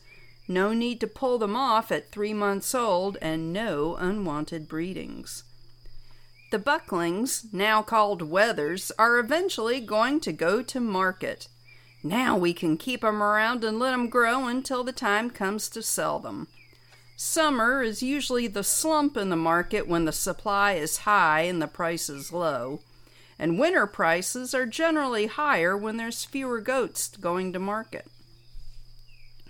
No 0.46 0.74
need 0.74 1.00
to 1.00 1.06
pull 1.06 1.38
them 1.38 1.56
off 1.56 1.90
at 1.90 2.12
three 2.12 2.34
months 2.34 2.74
old, 2.74 3.16
and 3.22 3.50
no 3.50 3.96
unwanted 3.96 4.68
breedings. 4.68 5.44
The 6.50 6.58
bucklings, 6.58 7.46
now 7.54 7.80
called 7.80 8.20
wethers, 8.20 8.92
are 8.98 9.18
eventually 9.18 9.80
going 9.80 10.20
to 10.20 10.32
go 10.32 10.60
to 10.62 10.78
market. 10.78 11.48
Now 12.02 12.36
we 12.36 12.52
can 12.52 12.76
keep 12.76 13.00
keep 13.00 13.02
'em 13.02 13.22
around 13.22 13.64
and 13.64 13.78
let 13.78 13.92
let 13.92 13.94
'em 13.94 14.10
grow 14.10 14.46
until 14.46 14.84
the 14.84 14.92
time 14.92 15.30
comes 15.30 15.70
to 15.70 15.82
sell 15.82 16.18
them. 16.18 16.48
Summer 17.16 17.82
is 17.82 18.02
usually 18.02 18.46
the 18.46 18.62
slump 18.62 19.16
in 19.16 19.30
the 19.30 19.36
market 19.36 19.88
when 19.88 20.04
the 20.04 20.12
supply 20.12 20.72
is 20.72 21.08
high 21.08 21.42
and 21.42 21.62
the 21.62 21.66
price 21.66 22.10
is 22.10 22.30
low 22.30 22.80
and 23.40 23.58
winter 23.58 23.86
prices 23.86 24.54
are 24.54 24.66
generally 24.66 25.26
higher 25.26 25.74
when 25.74 25.96
there's 25.96 26.26
fewer 26.26 26.60
goats 26.60 27.08
going 27.16 27.54
to 27.54 27.58
market. 27.58 28.06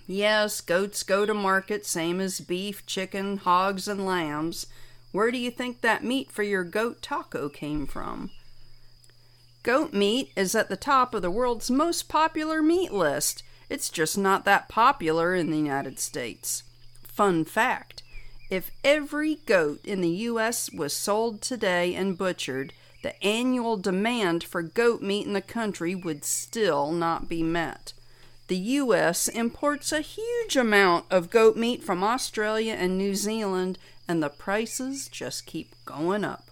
Yes, 0.07 0.61
goats 0.61 1.03
go 1.03 1.27
to 1.27 1.35
market, 1.35 1.85
same 1.85 2.21
as 2.21 2.41
beef, 2.41 2.87
chicken, 2.87 3.39
hogs, 3.39 3.89
and 3.89 4.07
lambs. 4.07 4.67
Where 5.11 5.33
do 5.33 5.39
you 5.39 5.51
think 5.51 5.81
that 5.81 6.05
meat 6.05 6.31
for 6.31 6.45
your 6.45 6.63
goat 6.63 7.03
taco 7.03 7.49
came 7.49 7.85
from? 7.85 8.31
Goat 9.65 9.93
meat 9.93 10.31
is 10.37 10.55
at 10.55 10.69
the 10.69 10.77
top 10.77 11.13
of 11.13 11.23
the 11.23 11.31
world's 11.31 11.69
most 11.69 12.09
popular 12.09 12.63
meat 12.63 12.93
list. 12.93 13.43
It's 13.69 13.91
just 13.91 14.17
not 14.17 14.45
that 14.45 14.69
popular 14.69 15.35
in 15.35 15.51
the 15.51 15.59
United 15.59 15.99
States. 15.99 16.63
Fun 17.03 17.45
fact 17.45 18.05
if 18.51 18.71
every 18.83 19.37
goat 19.47 19.81
in 19.85 20.01
the 20.01 20.09
U.S. 20.09 20.73
was 20.73 20.93
sold 20.93 21.41
today 21.41 21.95
and 21.95 22.19
butchered, 22.19 22.73
the 23.03 23.23
annual 23.25 23.77
demand 23.77 24.45
for 24.45 24.63
goat 24.63 25.03
meat 25.03 25.27
in 25.27 25.33
the 25.33 25.41
country 25.41 25.95
would 25.95 26.25
still 26.25 26.93
not 26.93 27.29
be 27.29 27.43
met. 27.43 27.93
The 28.49 28.57
U.S. 28.57 29.29
imports 29.29 29.93
a 29.93 30.01
huge 30.01 30.57
amount 30.57 31.07
of 31.11 31.31
goat 31.31 31.57
meat 31.57 31.85
from 31.85 32.03
Australia 32.03 32.75
and 32.75 32.99
New 32.99 33.15
Zealand, 33.15 33.79
and 34.09 34.23
the 34.23 34.29
prices 34.29 35.09
just 35.09 35.47
keep 35.47 35.75
going 35.85 36.25
up. 36.25 36.51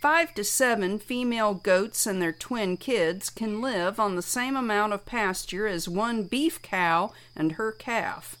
Five 0.00 0.34
to 0.34 0.42
seven 0.42 0.98
female 0.98 1.54
goats 1.54 2.08
and 2.08 2.20
their 2.20 2.32
twin 2.32 2.76
kids 2.76 3.30
can 3.30 3.60
live 3.62 4.00
on 4.00 4.16
the 4.16 4.22
same 4.22 4.56
amount 4.56 4.92
of 4.92 5.06
pasture 5.06 5.68
as 5.68 5.88
one 5.88 6.24
beef 6.24 6.60
cow 6.60 7.12
and 7.36 7.52
her 7.52 7.70
calf. 7.70 8.36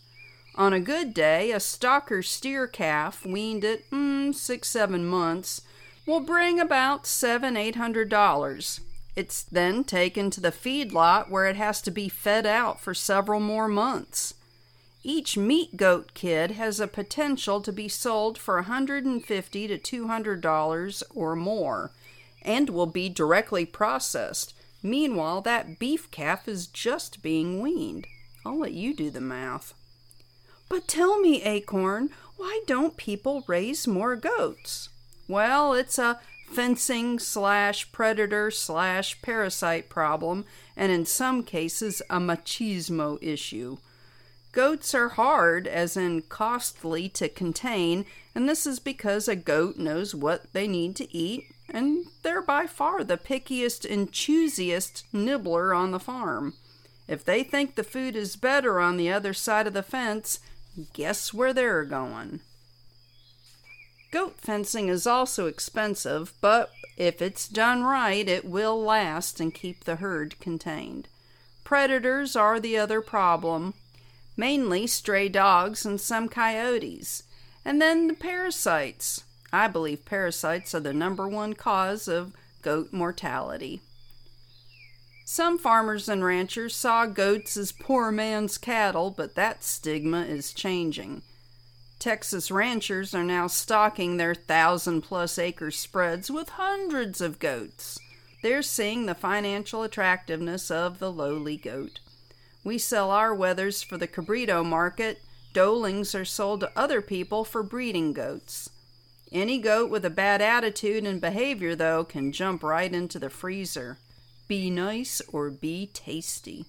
On 0.56 0.72
a 0.72 0.80
good 0.80 1.14
day, 1.14 1.52
a 1.52 1.58
stocker 1.58 2.24
steer 2.24 2.66
calf 2.66 3.24
weaned 3.24 3.64
at 3.64 3.88
mm, 3.90 4.34
six, 4.34 4.68
seven 4.68 5.06
months 5.06 5.62
will 6.06 6.20
bring 6.20 6.58
about 6.58 7.06
seven, 7.06 7.56
eight 7.56 7.76
hundred 7.76 8.08
dollars. 8.08 8.80
It's 9.14 9.42
then 9.42 9.84
taken 9.84 10.30
to 10.30 10.40
the 10.40 10.50
feedlot 10.50 11.28
where 11.28 11.46
it 11.46 11.56
has 11.56 11.82
to 11.82 11.90
be 11.90 12.08
fed 12.08 12.46
out 12.46 12.80
for 12.80 12.94
several 12.94 13.40
more 13.40 13.68
months. 13.68 14.34
Each 15.04 15.36
meat 15.36 15.76
goat 15.76 16.14
kid 16.14 16.52
has 16.52 16.80
a 16.80 16.86
potential 16.86 17.60
to 17.60 17.72
be 17.72 17.88
sold 17.88 18.38
for 18.38 18.54
150 18.56 19.68
to 19.68 19.78
$200 19.78 21.02
or 21.14 21.36
more 21.36 21.90
and 22.40 22.70
will 22.70 22.86
be 22.86 23.08
directly 23.08 23.66
processed. 23.66 24.54
Meanwhile, 24.82 25.42
that 25.42 25.78
beef 25.78 26.10
calf 26.10 26.48
is 26.48 26.66
just 26.66 27.22
being 27.22 27.60
weaned. 27.60 28.06
I'll 28.44 28.58
let 28.58 28.72
you 28.72 28.94
do 28.94 29.10
the 29.10 29.20
math. 29.20 29.74
But 30.68 30.88
tell 30.88 31.20
me, 31.20 31.42
Acorn, 31.42 32.10
why 32.36 32.62
don't 32.66 32.96
people 32.96 33.44
raise 33.46 33.86
more 33.86 34.16
goats? 34.16 34.88
Well, 35.28 35.72
it's 35.72 35.98
a 35.98 36.20
fencing 36.50 37.18
slash 37.18 37.90
predator 37.92 38.50
slash 38.50 39.20
parasite 39.22 39.88
problem, 39.88 40.44
and 40.76 40.92
in 40.92 41.06
some 41.06 41.42
cases, 41.42 42.02
a 42.10 42.18
machismo 42.18 43.18
issue. 43.22 43.78
Goats 44.52 44.94
are 44.94 45.08
hard, 45.08 45.66
as 45.66 45.96
in 45.96 46.22
costly, 46.22 47.08
to 47.10 47.28
contain, 47.30 48.04
and 48.34 48.46
this 48.46 48.66
is 48.66 48.78
because 48.78 49.26
a 49.26 49.34
goat 49.34 49.78
knows 49.78 50.14
what 50.14 50.52
they 50.52 50.68
need 50.68 50.94
to 50.96 51.16
eat, 51.16 51.46
and 51.70 52.04
they're 52.22 52.42
by 52.42 52.66
far 52.66 53.02
the 53.02 53.16
pickiest 53.16 53.90
and 53.90 54.12
choosiest 54.12 55.04
nibbler 55.10 55.72
on 55.72 55.90
the 55.90 55.98
farm. 55.98 56.52
If 57.08 57.24
they 57.24 57.42
think 57.42 57.74
the 57.74 57.84
food 57.84 58.14
is 58.14 58.36
better 58.36 58.78
on 58.78 58.98
the 58.98 59.10
other 59.10 59.32
side 59.32 59.66
of 59.66 59.72
the 59.72 59.82
fence, 59.82 60.38
guess 60.92 61.32
where 61.32 61.54
they're 61.54 61.84
going. 61.84 62.40
Goat 64.12 64.38
fencing 64.38 64.88
is 64.88 65.06
also 65.06 65.46
expensive, 65.46 66.34
but 66.42 66.70
if 66.98 67.22
it's 67.22 67.48
done 67.48 67.82
right, 67.82 68.28
it 68.28 68.44
will 68.44 68.78
last 68.78 69.40
and 69.40 69.54
keep 69.54 69.84
the 69.84 69.96
herd 69.96 70.38
contained. 70.38 71.08
Predators 71.64 72.36
are 72.36 72.60
the 72.60 72.76
other 72.76 73.00
problem, 73.00 73.72
mainly 74.36 74.86
stray 74.86 75.30
dogs 75.30 75.86
and 75.86 75.98
some 75.98 76.28
coyotes. 76.28 77.22
And 77.64 77.80
then 77.80 78.06
the 78.06 78.14
parasites. 78.14 79.24
I 79.50 79.66
believe 79.66 80.04
parasites 80.04 80.74
are 80.74 80.80
the 80.80 80.92
number 80.92 81.26
one 81.26 81.54
cause 81.54 82.06
of 82.06 82.34
goat 82.60 82.92
mortality. 82.92 83.80
Some 85.24 85.56
farmers 85.56 86.06
and 86.10 86.22
ranchers 86.22 86.76
saw 86.76 87.06
goats 87.06 87.56
as 87.56 87.72
poor 87.72 88.12
man's 88.12 88.58
cattle, 88.58 89.10
but 89.10 89.36
that 89.36 89.64
stigma 89.64 90.22
is 90.22 90.52
changing. 90.52 91.22
Texas 92.02 92.50
ranchers 92.50 93.14
are 93.14 93.22
now 93.22 93.46
stocking 93.46 94.16
their 94.16 94.34
thousand 94.34 95.02
plus 95.02 95.38
acre 95.38 95.70
spreads 95.70 96.32
with 96.32 96.48
hundreds 96.48 97.20
of 97.20 97.38
goats. 97.38 97.96
They're 98.42 98.60
seeing 98.60 99.06
the 99.06 99.14
financial 99.14 99.84
attractiveness 99.84 100.68
of 100.68 100.98
the 100.98 101.12
lowly 101.12 101.56
goat. 101.56 102.00
We 102.64 102.76
sell 102.76 103.12
our 103.12 103.32
wethers 103.32 103.84
for 103.84 103.98
the 103.98 104.08
cabrito 104.08 104.66
market. 104.66 105.20
Doelings 105.52 106.12
are 106.16 106.24
sold 106.24 106.58
to 106.62 106.72
other 106.74 107.02
people 107.02 107.44
for 107.44 107.62
breeding 107.62 108.12
goats. 108.12 108.68
Any 109.30 109.60
goat 109.60 109.88
with 109.88 110.04
a 110.04 110.10
bad 110.10 110.42
attitude 110.42 111.04
and 111.04 111.20
behavior, 111.20 111.76
though, 111.76 112.02
can 112.02 112.32
jump 112.32 112.64
right 112.64 112.92
into 112.92 113.20
the 113.20 113.30
freezer. 113.30 113.98
Be 114.48 114.70
nice 114.70 115.22
or 115.28 115.50
be 115.50 115.88
tasty. 115.94 116.64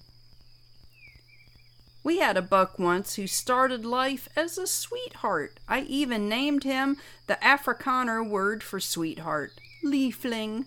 We 2.04 2.18
had 2.18 2.36
a 2.36 2.42
buck 2.42 2.78
once 2.78 3.14
who 3.14 3.26
started 3.26 3.82
life 3.86 4.28
as 4.36 4.58
a 4.58 4.66
sweetheart. 4.66 5.58
I 5.66 5.80
even 5.80 6.28
named 6.28 6.62
him 6.62 6.98
the 7.26 7.38
Afrikaner 7.42 8.22
word 8.22 8.62
for 8.62 8.78
sweetheart, 8.78 9.52
Liefling. 9.82 10.66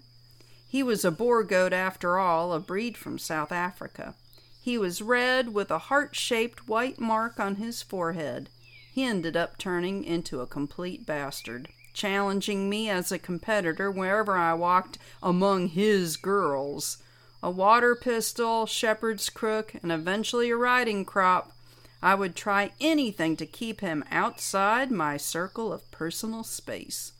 He 0.67 0.81
was 0.81 1.05
a 1.05 1.11
Boer 1.11 1.43
goat 1.43 1.73
after 1.73 2.17
all, 2.17 2.53
a 2.53 2.59
breed 2.59 2.97
from 2.97 3.19
South 3.19 3.51
Africa. 3.51 4.15
He 4.59 4.79
was 4.79 5.03
red 5.03 5.53
with 5.53 5.69
a 5.69 5.77
heart 5.77 6.15
shaped 6.15 6.67
white 6.67 6.99
mark 6.99 7.39
on 7.39 7.57
his 7.57 7.83
forehead. 7.83 8.49
He 8.91 9.03
ended 9.03 9.37
up 9.37 9.59
turning 9.59 10.03
into 10.03 10.41
a 10.41 10.47
complete 10.47 11.05
bastard, 11.05 11.69
challenging 11.93 12.67
me 12.67 12.89
as 12.89 13.11
a 13.11 13.19
competitor 13.19 13.91
wherever 13.91 14.35
I 14.35 14.55
walked 14.55 14.97
among 15.21 15.67
his 15.67 16.17
girls 16.17 16.97
a 17.41 17.51
water 17.51 17.95
pistol, 17.95 18.65
shepherd's 18.65 19.29
crook, 19.29 19.75
and 19.81 19.91
eventually 19.91 20.49
a 20.49 20.55
riding 20.55 21.05
crop, 21.05 21.51
I 22.01 22.15
would 22.15 22.35
try 22.35 22.71
anything 22.79 23.35
to 23.37 23.45
keep 23.45 23.81
him 23.81 24.03
outside 24.11 24.91
my 24.91 25.17
circle 25.17 25.73
of 25.73 25.89
personal 25.91 26.43
space. 26.43 27.13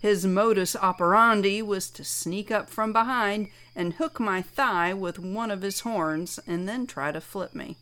His 0.00 0.26
modus 0.26 0.76
operandi 0.76 1.60
was 1.60 1.90
to 1.90 2.04
sneak 2.04 2.50
up 2.50 2.70
from 2.70 2.92
behind 2.92 3.48
and 3.74 3.94
hook 3.94 4.20
my 4.20 4.42
thigh 4.42 4.94
with 4.94 5.18
one 5.18 5.50
of 5.50 5.62
his 5.62 5.80
horns 5.80 6.38
and 6.46 6.68
then 6.68 6.86
try 6.86 7.10
to 7.10 7.20
flip 7.20 7.54
me. 7.54 7.76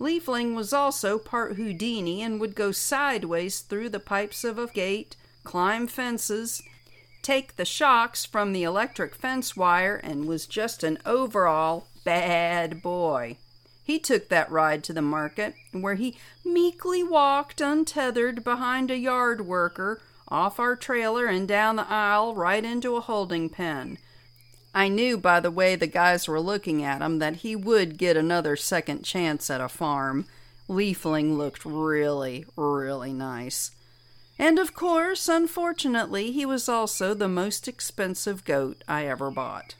Liefling 0.00 0.54
was 0.54 0.72
also 0.72 1.18
part 1.18 1.56
Houdini 1.56 2.22
and 2.22 2.40
would 2.40 2.54
go 2.54 2.72
sideways 2.72 3.60
through 3.60 3.90
the 3.90 4.00
pipes 4.00 4.44
of 4.44 4.58
a 4.58 4.66
gate, 4.66 5.14
climb 5.44 5.86
fences, 5.86 6.62
take 7.22 7.56
the 7.56 7.64
shocks 7.64 8.24
from 8.24 8.52
the 8.52 8.62
electric 8.62 9.14
fence 9.14 9.56
wire 9.56 9.96
and 9.96 10.26
was 10.26 10.46
just 10.46 10.82
an 10.82 10.98
overall 11.04 11.86
bad 12.04 12.82
boy. 12.82 13.36
He 13.82 13.98
took 13.98 14.28
that 14.28 14.50
ride 14.50 14.84
to 14.84 14.92
the 14.92 15.02
market, 15.02 15.54
where 15.72 15.96
he 15.96 16.16
meekly 16.44 17.02
walked 17.02 17.60
untethered 17.60 18.44
behind 18.44 18.90
a 18.90 18.96
yard 18.96 19.46
worker, 19.46 20.00
off 20.28 20.60
our 20.60 20.76
trailer 20.76 21.26
and 21.26 21.48
down 21.48 21.76
the 21.76 21.90
aisle 21.90 22.34
right 22.34 22.64
into 22.64 22.96
a 22.96 23.00
holding 23.00 23.48
pen. 23.48 23.98
I 24.72 24.86
knew 24.88 25.18
by 25.18 25.40
the 25.40 25.50
way 25.50 25.74
the 25.74 25.88
guys 25.88 26.28
were 26.28 26.40
looking 26.40 26.84
at 26.84 27.02
him 27.02 27.18
that 27.18 27.36
he 27.36 27.56
would 27.56 27.98
get 27.98 28.16
another 28.16 28.54
second 28.54 29.02
chance 29.02 29.50
at 29.50 29.60
a 29.60 29.68
farm. 29.68 30.26
Liefling 30.68 31.36
looked 31.36 31.64
really, 31.64 32.44
really 32.56 33.12
nice. 33.12 33.72
And 34.40 34.58
of 34.58 34.72
course, 34.72 35.28
unfortunately, 35.28 36.32
he 36.32 36.46
was 36.46 36.66
also 36.66 37.12
the 37.12 37.28
most 37.28 37.68
expensive 37.68 38.42
goat 38.42 38.82
I 38.88 39.04
ever 39.04 39.30
bought. 39.30 39.74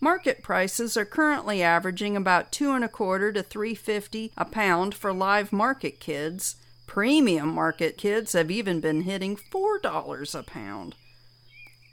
Market 0.00 0.42
prices 0.42 0.96
are 0.96 1.04
currently 1.04 1.62
averaging 1.62 2.16
about 2.16 2.50
two 2.50 2.72
and 2.72 2.82
a 2.82 2.88
quarter 2.88 3.32
to 3.32 3.44
three 3.44 3.76
fifty 3.76 4.32
a 4.36 4.44
pound 4.44 4.92
for 4.92 5.12
live 5.12 5.52
market 5.52 6.00
kids. 6.00 6.56
Premium 6.88 7.54
market 7.54 7.96
kids 7.96 8.32
have 8.32 8.50
even 8.50 8.80
been 8.80 9.02
hitting 9.02 9.36
four 9.36 9.78
dollars 9.78 10.34
a 10.34 10.42
pound. 10.42 10.96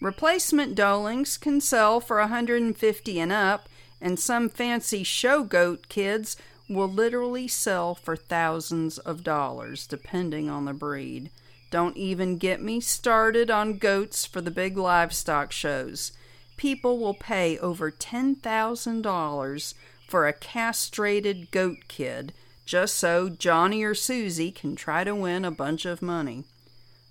Replacement 0.02 0.74
doelings 0.74 1.38
can 1.38 1.62
sell 1.62 2.00
for 2.00 2.18
a 2.18 2.24
150 2.24 3.20
and 3.20 3.32
up, 3.32 3.70
and 4.02 4.20
some 4.20 4.50
fancy 4.50 5.04
show 5.04 5.44
goat 5.44 5.90
kids 5.90 6.38
will 6.74 6.88
literally 6.88 7.48
sell 7.48 7.96
for 7.96 8.16
thousands 8.16 8.98
of 8.98 9.24
dollars, 9.24 9.88
depending 9.88 10.50
on 10.50 10.66
the 10.66 10.74
breed. 10.74 11.30
Don't 11.72 11.98
even 11.98 12.38
get 12.38 12.62
me 12.62 12.80
started 12.80 13.50
on 13.50 13.78
goats 13.78 14.26
for 14.26 14.42
the 14.42 14.52
big 14.52 14.78
livestock 14.78 15.52
shows. 15.52 16.12
People 16.58 17.00
will 17.00 17.16
pay 17.16 17.58
over 17.58 17.92
$10,000 17.92 19.74
for 20.08 20.28
a 20.28 20.34
castrated 20.34 21.50
goat 21.52 21.78
kid 21.88 22.34
just 22.66 22.96
so 22.96 23.30
Johnny 23.30 23.84
or 23.84 23.94
Susie 23.94 24.52
can 24.52 24.76
try 24.76 25.04
to 25.04 25.16
win 25.16 25.44
a 25.46 25.52
bunch 25.52 25.86
of 25.86 26.02
money. 26.02 26.46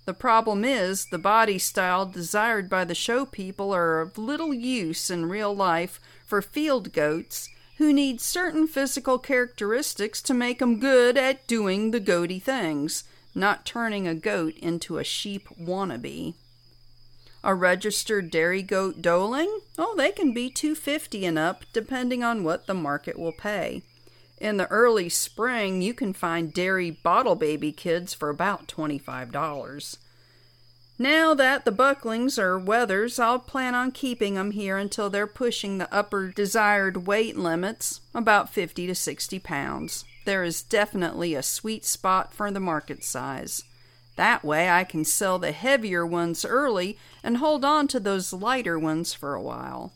The 0.05 0.13
problem 0.13 0.65
is, 0.65 1.05
the 1.05 1.17
body 1.17 1.57
style 1.57 2.05
desired 2.05 2.69
by 2.69 2.83
the 2.83 2.95
show 2.95 3.25
people 3.25 3.73
are 3.73 4.01
of 4.01 4.17
little 4.17 4.53
use 4.53 5.09
in 5.09 5.29
real 5.29 5.55
life 5.55 5.99
for 6.25 6.41
field 6.41 6.91
goats 6.91 7.47
who 7.77 7.91
need 7.91 8.21
certain 8.21 8.67
physical 8.67 9.17
characteristics 9.17 10.21
to 10.21 10.33
make 10.33 10.43
make 10.53 10.61
'em 10.61 10.79
good 10.79 11.17
at 11.17 11.47
doing 11.47 11.91
the 11.91 11.99
goaty 11.99 12.39
things, 12.39 13.03
not 13.33 13.65
turning 13.65 14.07
a 14.07 14.13
goat 14.13 14.55
into 14.57 14.97
a 14.97 15.03
sheep 15.03 15.47
wannabe. 15.59 16.35
A 17.43 17.55
registered 17.55 18.31
dairy 18.31 18.61
goat 18.61 19.01
doeling? 19.01 19.59
Oh, 19.77 19.95
they 19.97 20.11
can 20.11 20.33
be 20.33 20.49
250 20.49 21.25
and 21.25 21.37
up 21.37 21.65
depending 21.73 22.23
on 22.23 22.43
what 22.43 22.67
the 22.67 22.73
market 22.73 23.17
will 23.17 23.33
pay. 23.33 23.81
In 24.37 24.57
the 24.57 24.69
early 24.69 25.09
spring, 25.09 25.81
you 25.81 25.93
can 25.93 26.13
find 26.13 26.53
dairy 26.53 26.91
bottle 26.91 27.35
baby 27.35 27.71
kids 27.71 28.13
for 28.13 28.29
about 28.29 28.67
$25. 28.67 29.97
Now 30.99 31.33
that 31.33 31.65
the 31.65 31.71
bucklings 31.71 32.37
are 32.37 32.59
wethers, 32.59 33.19
I'll 33.19 33.39
plan 33.39 33.73
on 33.73 33.91
keeping 33.91 34.35
them 34.35 34.51
here 34.51 34.77
until 34.77 35.09
they're 35.09 35.25
pushing 35.25 35.77
the 35.77 35.91
upper 35.93 36.27
desired 36.27 37.07
weight 37.07 37.35
limits, 37.35 38.01
about 38.13 38.53
50 38.53 38.85
to 38.87 38.93
60 38.95 39.39
pounds. 39.39 40.05
There 40.25 40.43
is 40.43 40.61
definitely 40.61 41.33
a 41.33 41.41
sweet 41.41 41.83
spot 41.83 42.33
for 42.33 42.51
the 42.51 42.59
market 42.59 43.03
size. 43.03 43.63
That 44.15 44.45
way 44.45 44.69
I 44.69 44.83
can 44.83 45.03
sell 45.03 45.39
the 45.39 45.51
heavier 45.51 46.05
ones 46.05 46.45
early 46.45 46.99
and 47.23 47.37
hold 47.37 47.65
on 47.65 47.87
to 47.87 47.99
those 47.99 48.31
lighter 48.31 48.77
ones 48.77 49.13
for 49.13 49.33
a 49.33 49.41
while. 49.41 49.93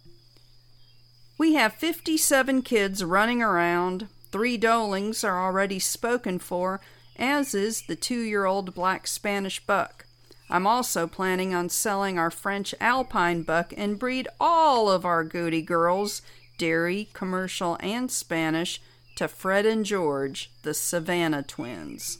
We 1.38 1.54
have 1.54 1.74
57 1.74 2.64
kids 2.64 3.04
running 3.04 3.44
around. 3.44 4.08
Three 4.32 4.58
doelings 4.58 5.24
are 5.24 5.46
already 5.46 5.78
spoken 5.78 6.40
for, 6.40 6.82
as 7.16 7.54
is 7.54 7.84
the 7.84 7.96
two 7.96 8.22
year 8.22 8.46
old 8.46 8.74
black 8.74 9.06
Spanish 9.06 9.64
buck. 9.64 10.07
I'm 10.50 10.66
also 10.66 11.08
planning 11.08 11.54
on 11.54 11.70
selling 11.70 12.18
our 12.18 12.32
French 12.32 12.74
Alpine 12.80 13.44
buck 13.44 13.74
and 13.76 14.00
breed 14.00 14.28
all 14.40 14.90
of 14.90 15.06
our 15.06 15.24
goody 15.24 15.62
girls, 15.62 16.22
dairy, 16.58 17.10
commercial, 17.14 17.78
and 17.82 18.10
Spanish, 18.10 18.82
to 19.18 19.28
Fred 19.28 19.66
and 19.66 19.84
George, 19.84 20.52
the 20.64 20.74
Savanna 20.74 21.44
twins. 21.44 22.20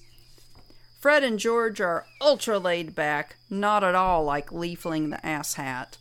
Fred 1.00 1.24
and 1.24 1.40
George 1.40 1.80
are 1.80 2.08
ultra 2.20 2.58
laid 2.58 2.96
back, 2.96 3.38
not 3.50 3.84
at 3.84 3.96
all 3.96 4.24
like 4.24 4.50
Liefling 4.50 5.12
the 5.12 5.18
asshat. 5.18 5.98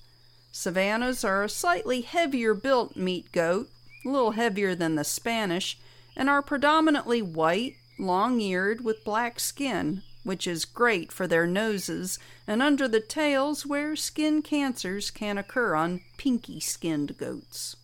Savannas 0.51 1.23
are 1.23 1.45
a 1.45 1.49
slightly 1.49 2.01
heavier 2.01 2.55
built 2.55 2.97
meat 2.97 3.31
goat, 3.31 3.69
a 4.05 4.09
little 4.09 4.33
heavier 4.33 4.75
than 4.75 4.95
the 4.95 5.05
Spanish, 5.05 5.79
and 6.17 6.31
are 6.31 6.43
predominantly 6.43 7.21
white, 7.21 7.75
long 7.99 8.41
eared, 8.41 8.83
with 8.83 9.05
black 9.05 9.39
skin, 9.39 10.03
which 10.27 10.47
is 10.49 10.65
great 10.65 11.13
for 11.13 11.29
their 11.29 11.47
noses 11.47 12.19
and 12.49 12.61
under 12.61 12.89
the 12.89 13.01
tails 13.01 13.65
where 13.65 13.95
skin 13.95 14.43
cancers 14.43 15.09
can 15.09 15.39
occur 15.39 15.77
on 15.77 16.01
pinky 16.19 16.59
skinned 16.59 17.17
goats. 17.17 17.77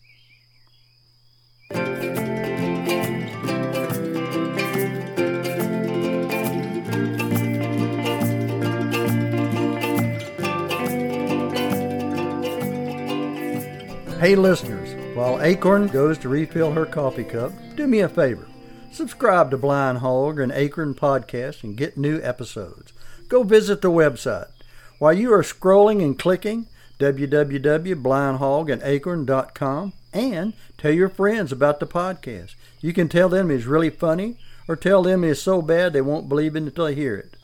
Hey, 14.18 14.34
listeners, 14.34 15.16
while 15.16 15.40
Acorn 15.42 15.86
goes 15.86 16.18
to 16.18 16.28
refill 16.28 16.72
her 16.72 16.86
coffee 16.86 17.24
cup, 17.24 17.52
do 17.76 17.86
me 17.86 18.00
a 18.00 18.08
favor. 18.08 18.46
Subscribe 18.92 19.50
to 19.50 19.56
Blind 19.56 19.98
Hog 19.98 20.38
and 20.38 20.52
Acorn 20.52 20.94
Podcast 20.94 21.64
and 21.64 21.78
get 21.78 21.96
new 21.96 22.20
episodes. 22.22 22.92
Go 23.26 23.42
visit 23.42 23.80
the 23.80 23.90
website. 23.90 24.50
While 24.98 25.14
you 25.14 25.32
are 25.32 25.42
scrolling 25.42 26.04
and 26.04 26.18
clicking, 26.18 26.66
www.blindhogandacorn.com 26.98 29.92
and 30.12 30.52
tell 30.76 30.92
your 30.92 31.08
friends 31.08 31.52
about 31.52 31.80
the 31.80 31.86
podcast. 31.86 32.54
You 32.82 32.92
can 32.92 33.08
tell 33.08 33.30
them 33.30 33.50
it's 33.50 33.64
really 33.64 33.88
funny 33.88 34.36
or 34.68 34.76
tell 34.76 35.02
them 35.02 35.24
it's 35.24 35.40
so 35.40 35.62
bad 35.62 35.94
they 35.94 36.02
won't 36.02 36.28
believe 36.28 36.54
it 36.54 36.62
until 36.62 36.84
they 36.84 36.94
hear 36.94 37.16
it. 37.16 37.34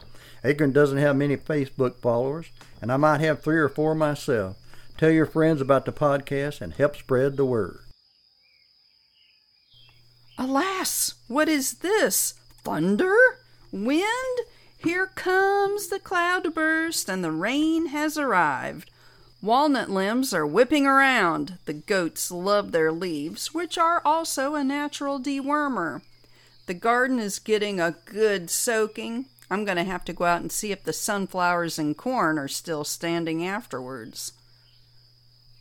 Acorn 0.45 0.73
doesn't 0.73 0.99
have 0.99 1.17
many 1.17 1.39
Facebook 1.39 1.97
followers, 1.97 2.51
and 2.83 2.93
I 2.93 2.99
might 2.99 3.23
have 3.23 3.43
three 3.43 3.59
or 3.59 3.71
four 3.71 3.95
myself. 3.95 4.59
Tell 4.99 5.11
your 5.11 5.25
friends 5.25 5.63
about 5.63 5.87
the 5.87 5.93
podcast 5.93 6.61
and 6.61 6.75
help 6.75 6.95
spread 6.95 7.39
the 7.39 7.47
word. 7.47 7.81
Alas, 10.41 11.15
what 11.27 11.49
is 11.49 11.79
this? 11.79 12.35
Thunder? 12.63 13.17
Wind? 13.73 14.39
Here 14.79 15.09
comes 15.09 15.89
the 15.89 15.99
cloudburst, 15.99 17.09
and 17.09 17.25
the 17.25 17.33
rain 17.33 17.87
has 17.87 18.17
arrived. 18.17 18.89
Walnut 19.43 19.91
limbs 19.91 20.33
are 20.33 20.47
whipping 20.47 20.87
around. 20.87 21.59
The 21.65 21.73
goats 21.73 22.31
love 22.31 22.71
their 22.71 22.93
leaves, 22.93 23.53
which 23.53 23.77
are 23.77 24.01
also 24.05 24.55
a 24.55 24.63
natural 24.63 25.19
dewormer. 25.19 26.03
The 26.67 26.75
garden 26.75 27.19
is 27.19 27.41
getting 27.41 27.81
a 27.81 27.97
good 28.05 28.49
soaking. 28.49 29.27
I'm 29.51 29.65
going 29.65 29.77
to 29.77 29.85
have 29.85 30.05
to 30.05 30.13
go 30.13 30.25
out 30.25 30.41
and 30.41 30.53
see 30.53 30.71
if 30.71 30.85
the 30.85 30.93
sunflowers 30.93 31.81
and 31.81 31.97
corn 31.97 32.39
are 32.39 32.47
still 32.47 32.85
standing 32.85 33.45
afterwards. 33.45 34.35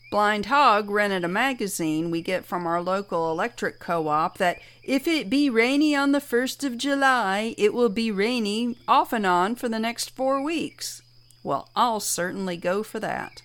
Blind 0.10 0.46
Hog 0.46 0.89
rented 0.89 1.26
a 1.26 1.28
magazine 1.28 2.10
we 2.10 2.22
get 2.22 2.46
from 2.46 2.65
our 2.65 2.82
local 2.82 3.30
electric 3.30 3.80
co 3.80 4.08
op 4.08 4.38
that 4.38 4.60
if 4.82 5.06
it 5.06 5.30
be 5.30 5.50
rainy 5.50 5.93
on 5.96 6.13
the 6.13 6.20
1st 6.20 6.63
of 6.63 6.78
July, 6.78 7.54
it 7.58 7.74
will 7.74 7.89
be 7.89 8.10
rainy 8.10 8.78
off 8.88 9.12
and 9.12 9.26
on 9.26 9.56
for 9.56 9.67
the 9.67 9.80
next 9.80 10.15
four 10.15 10.41
weeks. 10.41 11.02
Well, 11.43 11.70
I'll 11.76 12.00
certainly 12.00 12.56
go 12.56 12.84
for 12.84 13.02
that. 13.02 13.41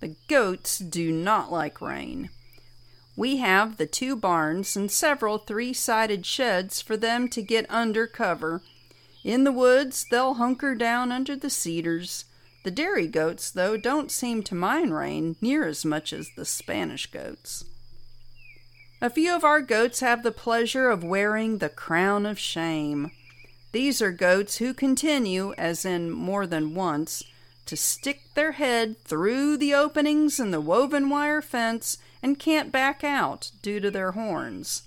The 0.00 0.14
goats 0.28 0.78
do 0.78 1.10
not 1.10 1.50
like 1.50 1.80
rain. 1.80 2.30
We 3.16 3.38
have 3.38 3.76
the 3.76 3.86
two 3.86 4.16
barns 4.16 4.76
and 4.76 4.90
several 4.90 5.38
three 5.38 5.72
sided 5.72 6.24
sheds 6.24 6.80
for 6.82 6.96
them 6.96 7.28
to 7.28 7.42
get 7.42 7.66
under 7.68 8.06
cover. 8.06 8.62
In 9.24 9.44
the 9.44 9.52
woods, 9.52 10.06
they'll 10.10 10.34
hunker 10.34 10.74
down 10.74 11.10
under 11.10 11.34
the 11.34 11.50
cedars. 11.50 12.26
The 12.64 12.70
dairy 12.70 13.06
goats, 13.06 13.50
though, 13.50 13.76
don't 13.76 14.10
seem 14.10 14.42
to 14.44 14.54
mind 14.54 14.96
rain 14.96 15.36
near 15.42 15.66
as 15.66 15.84
much 15.84 16.14
as 16.14 16.30
the 16.34 16.46
Spanish 16.46 17.06
goats. 17.10 17.64
A 19.02 19.10
few 19.10 19.36
of 19.36 19.44
our 19.44 19.60
goats 19.60 20.00
have 20.00 20.22
the 20.22 20.32
pleasure 20.32 20.88
of 20.88 21.04
wearing 21.04 21.58
the 21.58 21.68
crown 21.68 22.24
of 22.24 22.38
shame. 22.38 23.10
These 23.72 24.00
are 24.00 24.12
goats 24.12 24.56
who 24.56 24.72
continue, 24.72 25.52
as 25.58 25.84
in 25.84 26.10
more 26.10 26.46
than 26.46 26.74
once, 26.74 27.22
to 27.66 27.76
stick 27.76 28.22
their 28.34 28.52
head 28.52 28.98
through 29.04 29.58
the 29.58 29.74
openings 29.74 30.40
in 30.40 30.50
the 30.50 30.60
woven 30.60 31.10
wire 31.10 31.42
fence 31.42 31.98
and 32.22 32.38
can't 32.38 32.72
back 32.72 33.04
out 33.04 33.50
due 33.60 33.78
to 33.78 33.90
their 33.90 34.12
horns. 34.12 34.84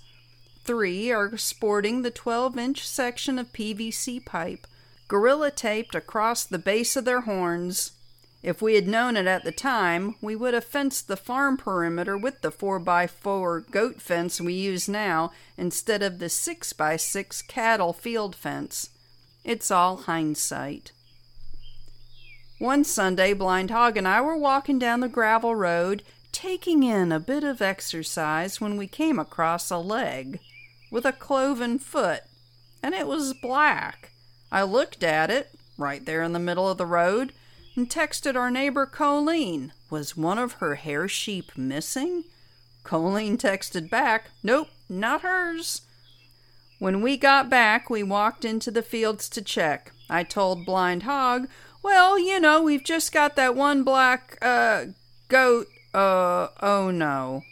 Three 0.64 1.12
are 1.12 1.36
sporting 1.36 2.02
the 2.02 2.10
12 2.10 2.58
inch 2.58 2.88
section 2.88 3.38
of 3.38 3.52
PVC 3.52 4.24
pipe 4.24 4.66
gorilla 5.08 5.50
taped 5.50 5.94
across 5.94 6.44
the 6.44 6.58
base 6.58 6.94
of 6.94 7.04
their 7.04 7.22
horns. 7.22 7.92
If 8.42 8.62
we 8.62 8.76
had 8.76 8.86
known 8.86 9.16
it 9.16 9.26
at 9.26 9.42
the 9.42 9.50
time, 9.50 10.14
we 10.20 10.36
would 10.36 10.54
have 10.54 10.64
fenced 10.64 11.08
the 11.08 11.16
farm 11.16 11.56
perimeter 11.56 12.16
with 12.16 12.40
the 12.42 12.52
4x4 12.52 13.70
goat 13.70 14.00
fence 14.00 14.40
we 14.40 14.54
use 14.54 14.88
now 14.88 15.32
instead 15.56 16.02
of 16.02 16.18
the 16.18 16.26
6x6 16.26 17.48
cattle 17.48 17.92
field 17.92 18.36
fence. 18.36 18.90
It's 19.44 19.70
all 19.70 19.96
hindsight. 19.96 20.92
One 22.58 22.84
Sunday, 22.84 23.32
Blind 23.32 23.70
Hog 23.70 23.96
and 23.96 24.06
I 24.06 24.20
were 24.20 24.36
walking 24.36 24.78
down 24.78 25.00
the 25.00 25.08
gravel 25.08 25.54
road, 25.54 26.02
taking 26.32 26.82
in 26.82 27.10
a 27.10 27.20
bit 27.20 27.44
of 27.44 27.62
exercise 27.62 28.60
when 28.60 28.76
we 28.76 28.86
came 28.86 29.18
across 29.18 29.70
a 29.70 29.78
leg 29.78 30.40
with 30.90 31.04
a 31.04 31.12
cloven 31.12 31.78
foot, 31.78 32.22
and 32.82 32.94
it 32.94 33.06
was 33.06 33.32
black. 33.32 34.07
I 34.50 34.62
looked 34.62 35.02
at 35.04 35.30
it, 35.30 35.50
right 35.76 36.04
there 36.04 36.22
in 36.22 36.32
the 36.32 36.38
middle 36.38 36.68
of 36.68 36.78
the 36.78 36.86
road, 36.86 37.32
and 37.76 37.88
texted 37.88 38.34
our 38.34 38.50
neighbor 38.50 38.86
Colleen. 38.86 39.72
Was 39.90 40.16
one 40.16 40.38
of 40.38 40.54
her 40.54 40.76
hair 40.76 41.06
sheep 41.06 41.56
missing? 41.56 42.24
Colleen 42.82 43.36
texted 43.36 43.90
back, 43.90 44.30
Nope, 44.42 44.68
not 44.88 45.20
hers. 45.20 45.82
When 46.78 47.02
we 47.02 47.16
got 47.16 47.50
back, 47.50 47.90
we 47.90 48.02
walked 48.02 48.44
into 48.44 48.70
the 48.70 48.82
fields 48.82 49.28
to 49.30 49.42
check. 49.42 49.92
I 50.08 50.24
told 50.24 50.64
Blind 50.64 51.02
Hog, 51.02 51.48
Well, 51.82 52.18
you 52.18 52.40
know, 52.40 52.62
we've 52.62 52.84
just 52.84 53.12
got 53.12 53.36
that 53.36 53.54
one 53.54 53.84
black, 53.84 54.38
uh, 54.40 54.86
goat, 55.28 55.68
uh, 55.92 56.48
oh 56.62 56.90
no. 56.90 57.42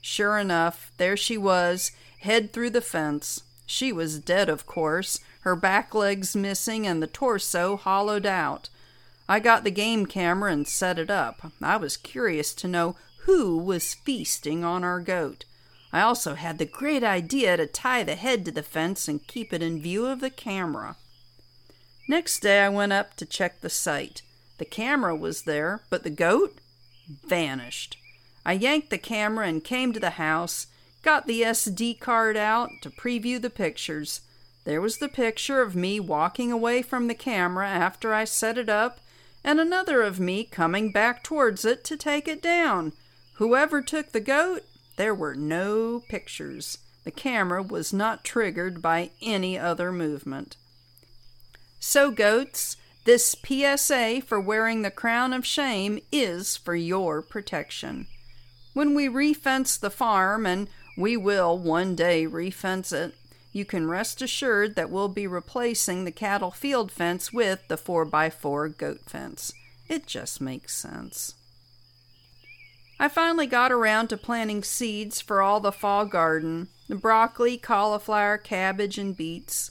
Sure 0.00 0.38
enough, 0.38 0.92
there 0.98 1.16
she 1.16 1.36
was, 1.36 1.90
head 2.20 2.52
through 2.52 2.70
the 2.70 2.80
fence. 2.80 3.42
She 3.66 3.92
was 3.92 4.18
dead, 4.18 4.48
of 4.48 4.66
course 4.66 5.18
her 5.44 5.54
back 5.54 5.94
legs 5.94 6.34
missing 6.34 6.86
and 6.86 7.02
the 7.02 7.06
torso 7.06 7.76
hollowed 7.76 8.24
out. 8.24 8.70
I 9.28 9.40
got 9.40 9.62
the 9.62 9.70
game 9.70 10.06
camera 10.06 10.50
and 10.50 10.66
set 10.66 10.98
it 10.98 11.10
up. 11.10 11.52
I 11.62 11.76
was 11.76 11.98
curious 11.98 12.54
to 12.54 12.68
know 12.68 12.96
who 13.20 13.58
was 13.58 13.94
feasting 13.94 14.64
on 14.64 14.84
our 14.84 15.00
goat. 15.00 15.44
I 15.92 16.00
also 16.00 16.34
had 16.34 16.56
the 16.56 16.64
great 16.64 17.04
idea 17.04 17.58
to 17.58 17.66
tie 17.66 18.02
the 18.02 18.16
head 18.16 18.46
to 18.46 18.50
the 18.52 18.62
fence 18.62 19.06
and 19.06 19.26
keep 19.26 19.52
it 19.52 19.62
in 19.62 19.82
view 19.82 20.06
of 20.06 20.20
the 20.20 20.30
camera. 20.30 20.96
Next 22.08 22.40
day 22.40 22.62
I 22.62 22.68
went 22.70 22.92
up 22.92 23.14
to 23.16 23.26
check 23.26 23.60
the 23.60 23.70
site. 23.70 24.22
The 24.58 24.64
camera 24.64 25.14
was 25.14 25.42
there, 25.42 25.82
but 25.90 26.04
the 26.04 26.10
goat 26.10 26.58
vanished. 27.26 27.98
I 28.46 28.54
yanked 28.54 28.90
the 28.90 28.98
camera 28.98 29.46
and 29.46 29.62
came 29.62 29.92
to 29.92 30.00
the 30.00 30.10
house, 30.10 30.68
got 31.02 31.26
the 31.26 31.42
SD 31.42 32.00
card 32.00 32.36
out 32.36 32.70
to 32.80 32.90
preview 32.90 33.40
the 33.40 33.50
pictures. 33.50 34.22
There 34.64 34.80
was 34.80 34.98
the 34.98 35.08
picture 35.08 35.60
of 35.60 35.76
me 35.76 36.00
walking 36.00 36.50
away 36.50 36.82
from 36.82 37.06
the 37.06 37.14
camera 37.14 37.68
after 37.68 38.14
I 38.14 38.24
set 38.24 38.56
it 38.56 38.68
up, 38.68 39.00
and 39.44 39.60
another 39.60 40.02
of 40.02 40.18
me 40.18 40.44
coming 40.44 40.90
back 40.90 41.22
towards 41.22 41.64
it 41.64 41.84
to 41.84 41.96
take 41.96 42.26
it 42.26 42.42
down. 42.42 42.92
Whoever 43.34 43.82
took 43.82 44.12
the 44.12 44.20
goat, 44.20 44.62
there 44.96 45.14
were 45.14 45.34
no 45.34 46.00
pictures. 46.08 46.78
The 47.04 47.10
camera 47.10 47.62
was 47.62 47.92
not 47.92 48.24
triggered 48.24 48.80
by 48.80 49.10
any 49.20 49.58
other 49.58 49.92
movement. 49.92 50.56
So, 51.78 52.10
goats, 52.10 52.78
this 53.04 53.36
PSA 53.46 54.22
for 54.26 54.40
wearing 54.40 54.80
the 54.80 54.90
crown 54.90 55.34
of 55.34 55.44
shame 55.44 55.98
is 56.10 56.56
for 56.56 56.74
your 56.74 57.20
protection. 57.20 58.06
When 58.72 58.94
we 58.94 59.08
refence 59.08 59.76
the 59.76 59.90
farm, 59.90 60.46
and 60.46 60.70
we 60.96 61.18
will 61.18 61.58
one 61.58 61.94
day 61.94 62.26
refence 62.26 62.92
it, 62.92 63.14
you 63.54 63.64
can 63.64 63.86
rest 63.86 64.20
assured 64.20 64.74
that 64.74 64.90
we'll 64.90 65.08
be 65.08 65.28
replacing 65.28 66.04
the 66.04 66.10
cattle 66.10 66.50
field 66.50 66.90
fence 66.90 67.32
with 67.32 67.66
the 67.68 67.76
4x4 67.76 68.76
goat 68.76 69.00
fence. 69.06 69.52
It 69.88 70.06
just 70.08 70.40
makes 70.40 70.76
sense. 70.76 71.34
I 72.98 73.08
finally 73.08 73.46
got 73.46 73.70
around 73.70 74.08
to 74.08 74.16
planting 74.16 74.64
seeds 74.64 75.20
for 75.20 75.40
all 75.40 75.60
the 75.60 75.72
fall 75.72 76.04
garden 76.04 76.68
the 76.88 76.96
broccoli, 76.96 77.56
cauliflower, 77.56 78.36
cabbage, 78.36 78.98
and 78.98 79.16
beets. 79.16 79.70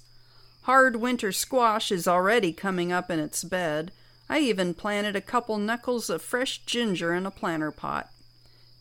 Hard 0.64 0.96
winter 0.96 1.32
squash 1.32 1.92
is 1.92 2.08
already 2.08 2.54
coming 2.54 2.92
up 2.92 3.12
in 3.12 3.20
its 3.20 3.44
bed. 3.44 3.92
I 4.30 4.40
even 4.40 4.74
planted 4.74 5.16
a 5.16 5.22
couple 5.22 5.58
knuckles 5.60 6.10
of 6.10 6.24
fresh 6.24 6.66
ginger 6.66 7.14
in 7.14 7.28
a 7.28 7.32
planter 7.32 7.70
pot. 7.70 8.10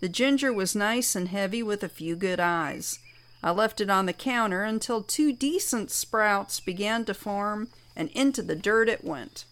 The 0.01 0.09
ginger 0.09 0.53
was 0.53 0.75
nice 0.75 1.15
and 1.15 1.29
heavy 1.29 1.63
with 1.63 1.83
a 1.83 1.89
few 1.89 2.17
good 2.17 2.41
eyes. 2.41 2.99
I 3.43 3.51
left 3.51 3.81
it 3.81 3.91
on 3.91 4.07
the 4.07 4.13
counter 4.13 4.63
until 4.63 5.03
two 5.03 5.33
decent 5.33 5.91
sprouts 5.91 6.61
began 6.61 7.05
to 7.07 7.15
form, 7.15 7.69
and 7.97 8.09
into 8.11 8.43
the 8.43 8.55
dirt 8.55 8.89
it 8.89 9.05
went. 9.05 9.45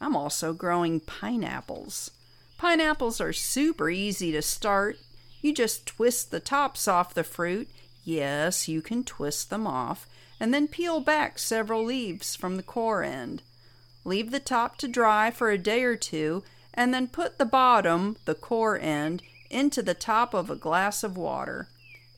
I'm 0.00 0.16
also 0.16 0.52
growing 0.52 1.00
pineapples. 1.00 2.10
Pineapples 2.58 3.20
are 3.20 3.32
super 3.32 3.88
easy 3.88 4.32
to 4.32 4.42
start. 4.42 4.98
You 5.40 5.54
just 5.54 5.86
twist 5.86 6.30
the 6.30 6.40
tops 6.40 6.88
off 6.88 7.14
the 7.14 7.24
fruit. 7.24 7.68
Yes, 8.04 8.68
you 8.68 8.82
can 8.82 9.04
twist 9.04 9.48
them 9.50 9.66
off, 9.66 10.06
and 10.40 10.52
then 10.52 10.68
peel 10.68 11.00
back 11.00 11.38
several 11.38 11.84
leaves 11.84 12.34
from 12.34 12.56
the 12.56 12.62
core 12.62 13.02
end. 13.02 13.42
Leave 14.04 14.30
the 14.30 14.40
top 14.40 14.76
to 14.78 14.88
dry 14.88 15.30
for 15.30 15.50
a 15.50 15.58
day 15.58 15.82
or 15.82 15.96
two, 15.96 16.42
and 16.74 16.92
then 16.92 17.08
put 17.08 17.38
the 17.38 17.44
bottom, 17.44 18.16
the 18.24 18.34
core 18.34 18.78
end, 18.78 19.22
into 19.50 19.82
the 19.82 19.94
top 19.94 20.34
of 20.34 20.50
a 20.50 20.56
glass 20.56 21.02
of 21.02 21.16
water. 21.16 21.68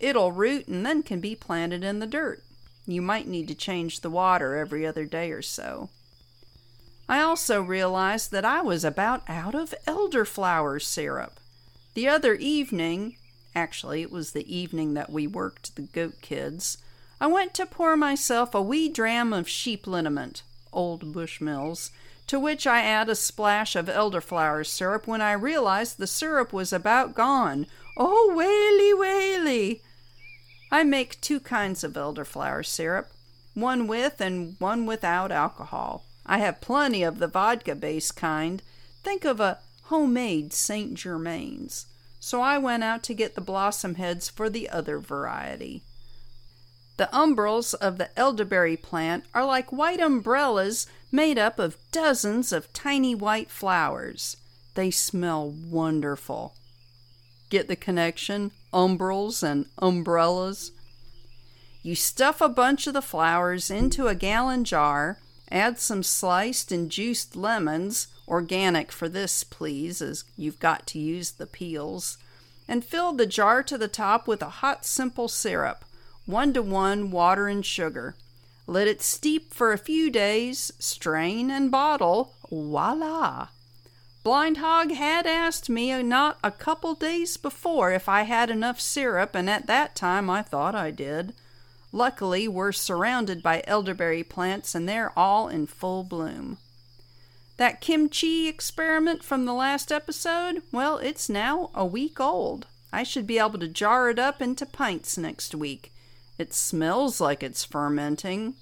It'll 0.01 0.33
root 0.33 0.69
and 0.69 0.87
then 0.87 1.03
can 1.03 1.21
be 1.21 1.35
planted 1.35 1.83
in 1.83 1.99
the 1.99 2.07
dirt. 2.07 2.43
You 2.87 3.03
might 3.03 3.29
need 3.29 3.49
to 3.49 3.55
change 3.55 4.01
the 4.01 4.11
water 4.11 4.57
every 4.57 4.87
other 4.87 5.05
day 5.05 5.31
or 5.31 5.43
so. 5.43 5.91
I 7.09 7.21
also 7.21 7.63
realized 7.63 8.31
that 8.33 8.45
I 8.45 8.61
was 8.61 8.85
about 8.85 9.23
out 9.29 9.55
of 9.55 9.75
elderflower 9.87 10.81
syrup. 10.81 11.41
The 11.95 12.09
other 12.09 12.35
evening, 12.35 13.17
actually, 13.55 14.03
it 14.03 14.13
was 14.13 14.33
the 14.33 14.55
evening 14.55 14.95
that 14.95 15.11
we 15.11 15.27
worked 15.27 15.75
the 15.75 15.83
goat 15.83 16.21
kids, 16.21 16.79
I 17.21 17.27
went 17.27 17.53
to 17.55 17.67
pour 17.67 17.97
myself 17.97 18.55
a 18.55 18.63
wee 18.63 18.89
dram 18.89 19.33
of 19.33 19.49
sheep 19.49 19.87
liniment, 19.87 20.43
old 20.73 21.13
Bushmills, 21.13 21.91
to 22.29 22.39
which 22.39 22.67
I 22.67 22.83
add 22.83 23.09
a 23.09 23.15
splash 23.15 23.75
of 23.75 23.87
elderflower 23.87 24.65
syrup 24.65 25.07
when 25.07 25.21
I 25.21 25.33
realized 25.33 25.99
the 25.99 26.07
syrup 26.07 26.53
was 26.53 26.73
about 26.73 27.15
gone. 27.15 27.67
Oh, 27.97 28.33
whaley, 28.37 28.95
whaley! 28.95 29.83
I 30.71 30.85
make 30.85 31.21
two 31.21 31.41
kinds 31.41 31.83
of 31.83 31.95
elderflower 31.95 32.65
syrup, 32.65 33.11
one 33.55 33.87
with 33.87 34.21
and 34.21 34.57
one 34.59 34.87
without 34.87 35.33
alcohol. 35.33 36.05
I 36.27 36.39
have 36.39 36.61
plenty 36.61 37.03
of 37.03 37.19
the 37.19 37.27
vodka 37.27 37.75
based 37.75 38.17
kind. 38.17 38.63
Think 39.03 39.25
of 39.25 39.41
a 39.41 39.59
homemade 39.85 40.53
St. 40.53 40.95
Germain's. 40.95 41.87
So 42.21 42.43
I 42.43 42.59
went 42.59 42.85
out 42.85 43.03
to 43.05 43.15
get 43.15 43.35
the 43.35 43.41
blossom 43.41 43.95
heads 43.95 44.29
for 44.29 44.51
the 44.51 44.69
other 44.69 44.99
variety. 44.99 45.83
The 46.99 47.09
umbels 47.13 47.75
of 47.75 47.97
the 47.97 48.11
elderberry 48.19 48.77
plant 48.77 49.25
are 49.33 49.47
like 49.47 49.73
white 49.73 50.01
umbrellas 50.01 50.87
made 51.13 51.39
up 51.39 51.59
of 51.59 51.79
dozens 51.93 52.53
of 52.53 52.73
tiny 52.73 53.15
white 53.15 53.51
flowers. 53.51 54.37
They 54.75 54.91
smell 54.91 55.49
wonderful. 55.49 56.55
Get 57.49 57.69
the 57.69 57.77
connection? 57.77 58.53
Umbels 58.73 59.43
and 59.43 59.67
umbrellas. 59.79 60.73
You 61.83 61.95
stuff 61.95 62.41
a 62.41 62.49
bunch 62.49 62.87
of 62.87 62.95
the 62.95 63.03
flowers 63.03 63.71
into 63.71 64.09
a 64.09 64.15
gallon 64.15 64.65
jar 64.65 65.19
Add 65.51 65.79
some 65.79 66.03
sliced 66.03 66.71
and 66.71 66.91
juiced 66.91 67.35
lemons, 67.35 68.09
organic 68.27 68.93
for 68.93 69.09
this, 69.09 69.45
please, 69.45 70.03
as 70.03 70.25
you've 70.37 70.61
got 70.61 70.87
to 70.89 70.99
use 70.99 71.31
the 71.31 71.47
peels, 71.47 72.19
and 72.67 72.85
fill 72.85 73.13
the 73.13 73.27
jar 73.27 73.63
to 73.63 73.79
the 73.79 73.89
top 73.89 74.29
with 74.29 74.43
a 74.43 74.61
hot 74.61 74.85
simple 74.85 75.27
syrup, 75.27 75.87
one 76.27 76.53
to 76.53 76.63
one 76.63 77.11
water 77.11 77.49
and 77.49 77.65
sugar. 77.65 78.15
Let 78.67 78.87
it 78.87 79.01
steep 79.01 79.55
for 79.55 79.73
a 79.73 79.79
few 79.79 80.11
days, 80.11 80.71
strain 80.79 81.51
and 81.51 81.71
bottle. 81.71 82.35
Voila! 82.51 83.49
Blind 84.29 84.59
Hog 84.59 84.93
had 84.93 85.27
asked 85.27 85.71
me 85.71 86.03
not 86.03 86.39
a 86.45 86.51
couple 86.51 86.93
days 86.93 87.39
before 87.39 87.93
if 87.93 88.11
I 88.11 88.25
had 88.25 88.51
enough 88.51 88.79
syrup, 88.79 89.35
and 89.35 89.49
at 89.49 89.67
that 89.69 89.97
time 89.97 90.29
I 90.29 90.43
thought 90.43 90.75
I 90.75 90.91
did. 90.91 91.33
Luckily, 91.93 92.47
we're 92.47 92.73
surrounded 92.73 93.43
by 93.43 93.65
elderberry 93.67 94.23
plants 94.23 94.75
and 94.75 94.87
they're 94.87 95.19
all 95.19 95.49
in 95.49 95.67
full 95.67 96.05
bloom. 96.05 96.59
That 97.57 97.81
kimchi 97.81 98.49
experiment 98.49 99.25
from 99.25 99.47
the 99.47 99.55
last 99.55 99.91
episode, 99.91 100.63
well, 100.73 100.99
it's 100.99 101.31
now 101.31 101.71
a 101.75 101.87
week 101.87 102.21
old. 102.21 102.67
I 102.93 103.05
should 103.05 103.27
be 103.27 103.39
able 103.39 103.59
to 103.61 103.67
jar 103.67 104.11
it 104.11 104.19
up 104.19 104.43
into 104.43 104.67
pints 104.67 105.17
next 105.17 105.55
week. 105.55 105.91
It 106.37 106.53
smells 106.53 107.19
like 107.19 107.43
it's 107.43 107.65
fermenting. 107.65 108.57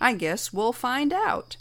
I 0.00 0.14
guess 0.14 0.52
we'll 0.52 0.72
find 0.72 1.12
out. 1.12 1.58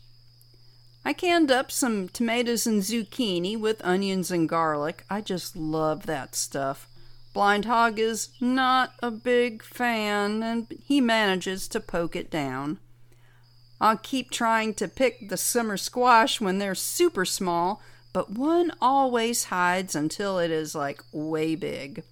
I 1.08 1.14
canned 1.14 1.52
up 1.52 1.72
some 1.72 2.10
tomatoes 2.10 2.66
and 2.66 2.82
zucchini 2.82 3.56
with 3.56 3.86
onions 3.86 4.32
and 4.32 4.50
garlic. 4.50 5.06
I 5.08 5.22
just 5.22 5.56
love 5.56 6.08
that 6.08 6.34
stuff. 6.34 6.90
Blind 7.32 7.66
Hog 7.66 8.00
is 8.00 8.30
not 8.42 8.94
a 9.04 9.12
big 9.12 9.62
fan, 9.62 10.42
and 10.42 10.66
he 10.84 11.00
manages 11.02 11.68
to 11.68 11.80
poke 11.80 12.16
it 12.16 12.32
down. 12.32 12.80
I'll 13.80 13.98
keep 13.98 14.32
trying 14.32 14.74
to 14.76 14.88
pick 14.88 15.30
the 15.30 15.38
summer 15.38 15.78
squash 15.78 16.42
when 16.42 16.58
they're 16.58 16.74
super 16.74 17.24
small, 17.24 17.84
but 18.12 18.32
one 18.32 18.72
always 18.82 19.46
hides 19.46 19.94
until 19.94 20.40
it 20.40 20.50
is 20.50 20.74
like 20.74 21.04
way 21.12 21.56
big. 21.56 22.04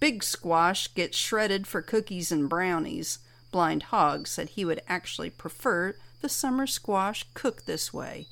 Big 0.00 0.22
squash 0.22 0.92
gets 0.92 1.16
shredded 1.16 1.66
for 1.66 1.80
cookies 1.80 2.30
and 2.30 2.50
brownies. 2.50 3.20
Blind 3.52 3.84
Hog 3.84 4.26
said 4.26 4.50
he 4.50 4.66
would 4.66 4.82
actually 4.86 5.30
prefer 5.30 5.94
the 6.20 6.28
summer 6.28 6.66
squash 6.66 7.24
cooked 7.32 7.66
this 7.66 7.90
way. 7.90 8.26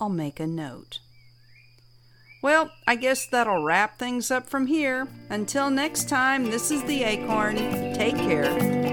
I'll 0.00 0.08
make 0.08 0.40
a 0.40 0.46
note. 0.46 1.00
Well, 2.42 2.70
I 2.86 2.96
guess 2.96 3.26
that'll 3.26 3.64
wrap 3.64 3.98
things 3.98 4.30
up 4.30 4.48
from 4.48 4.66
here. 4.66 5.08
Until 5.30 5.70
next 5.70 6.08
time, 6.08 6.44
this 6.44 6.70
is 6.70 6.84
the 6.84 7.02
Acorn. 7.02 7.56
Take 7.94 8.16
care. 8.16 8.85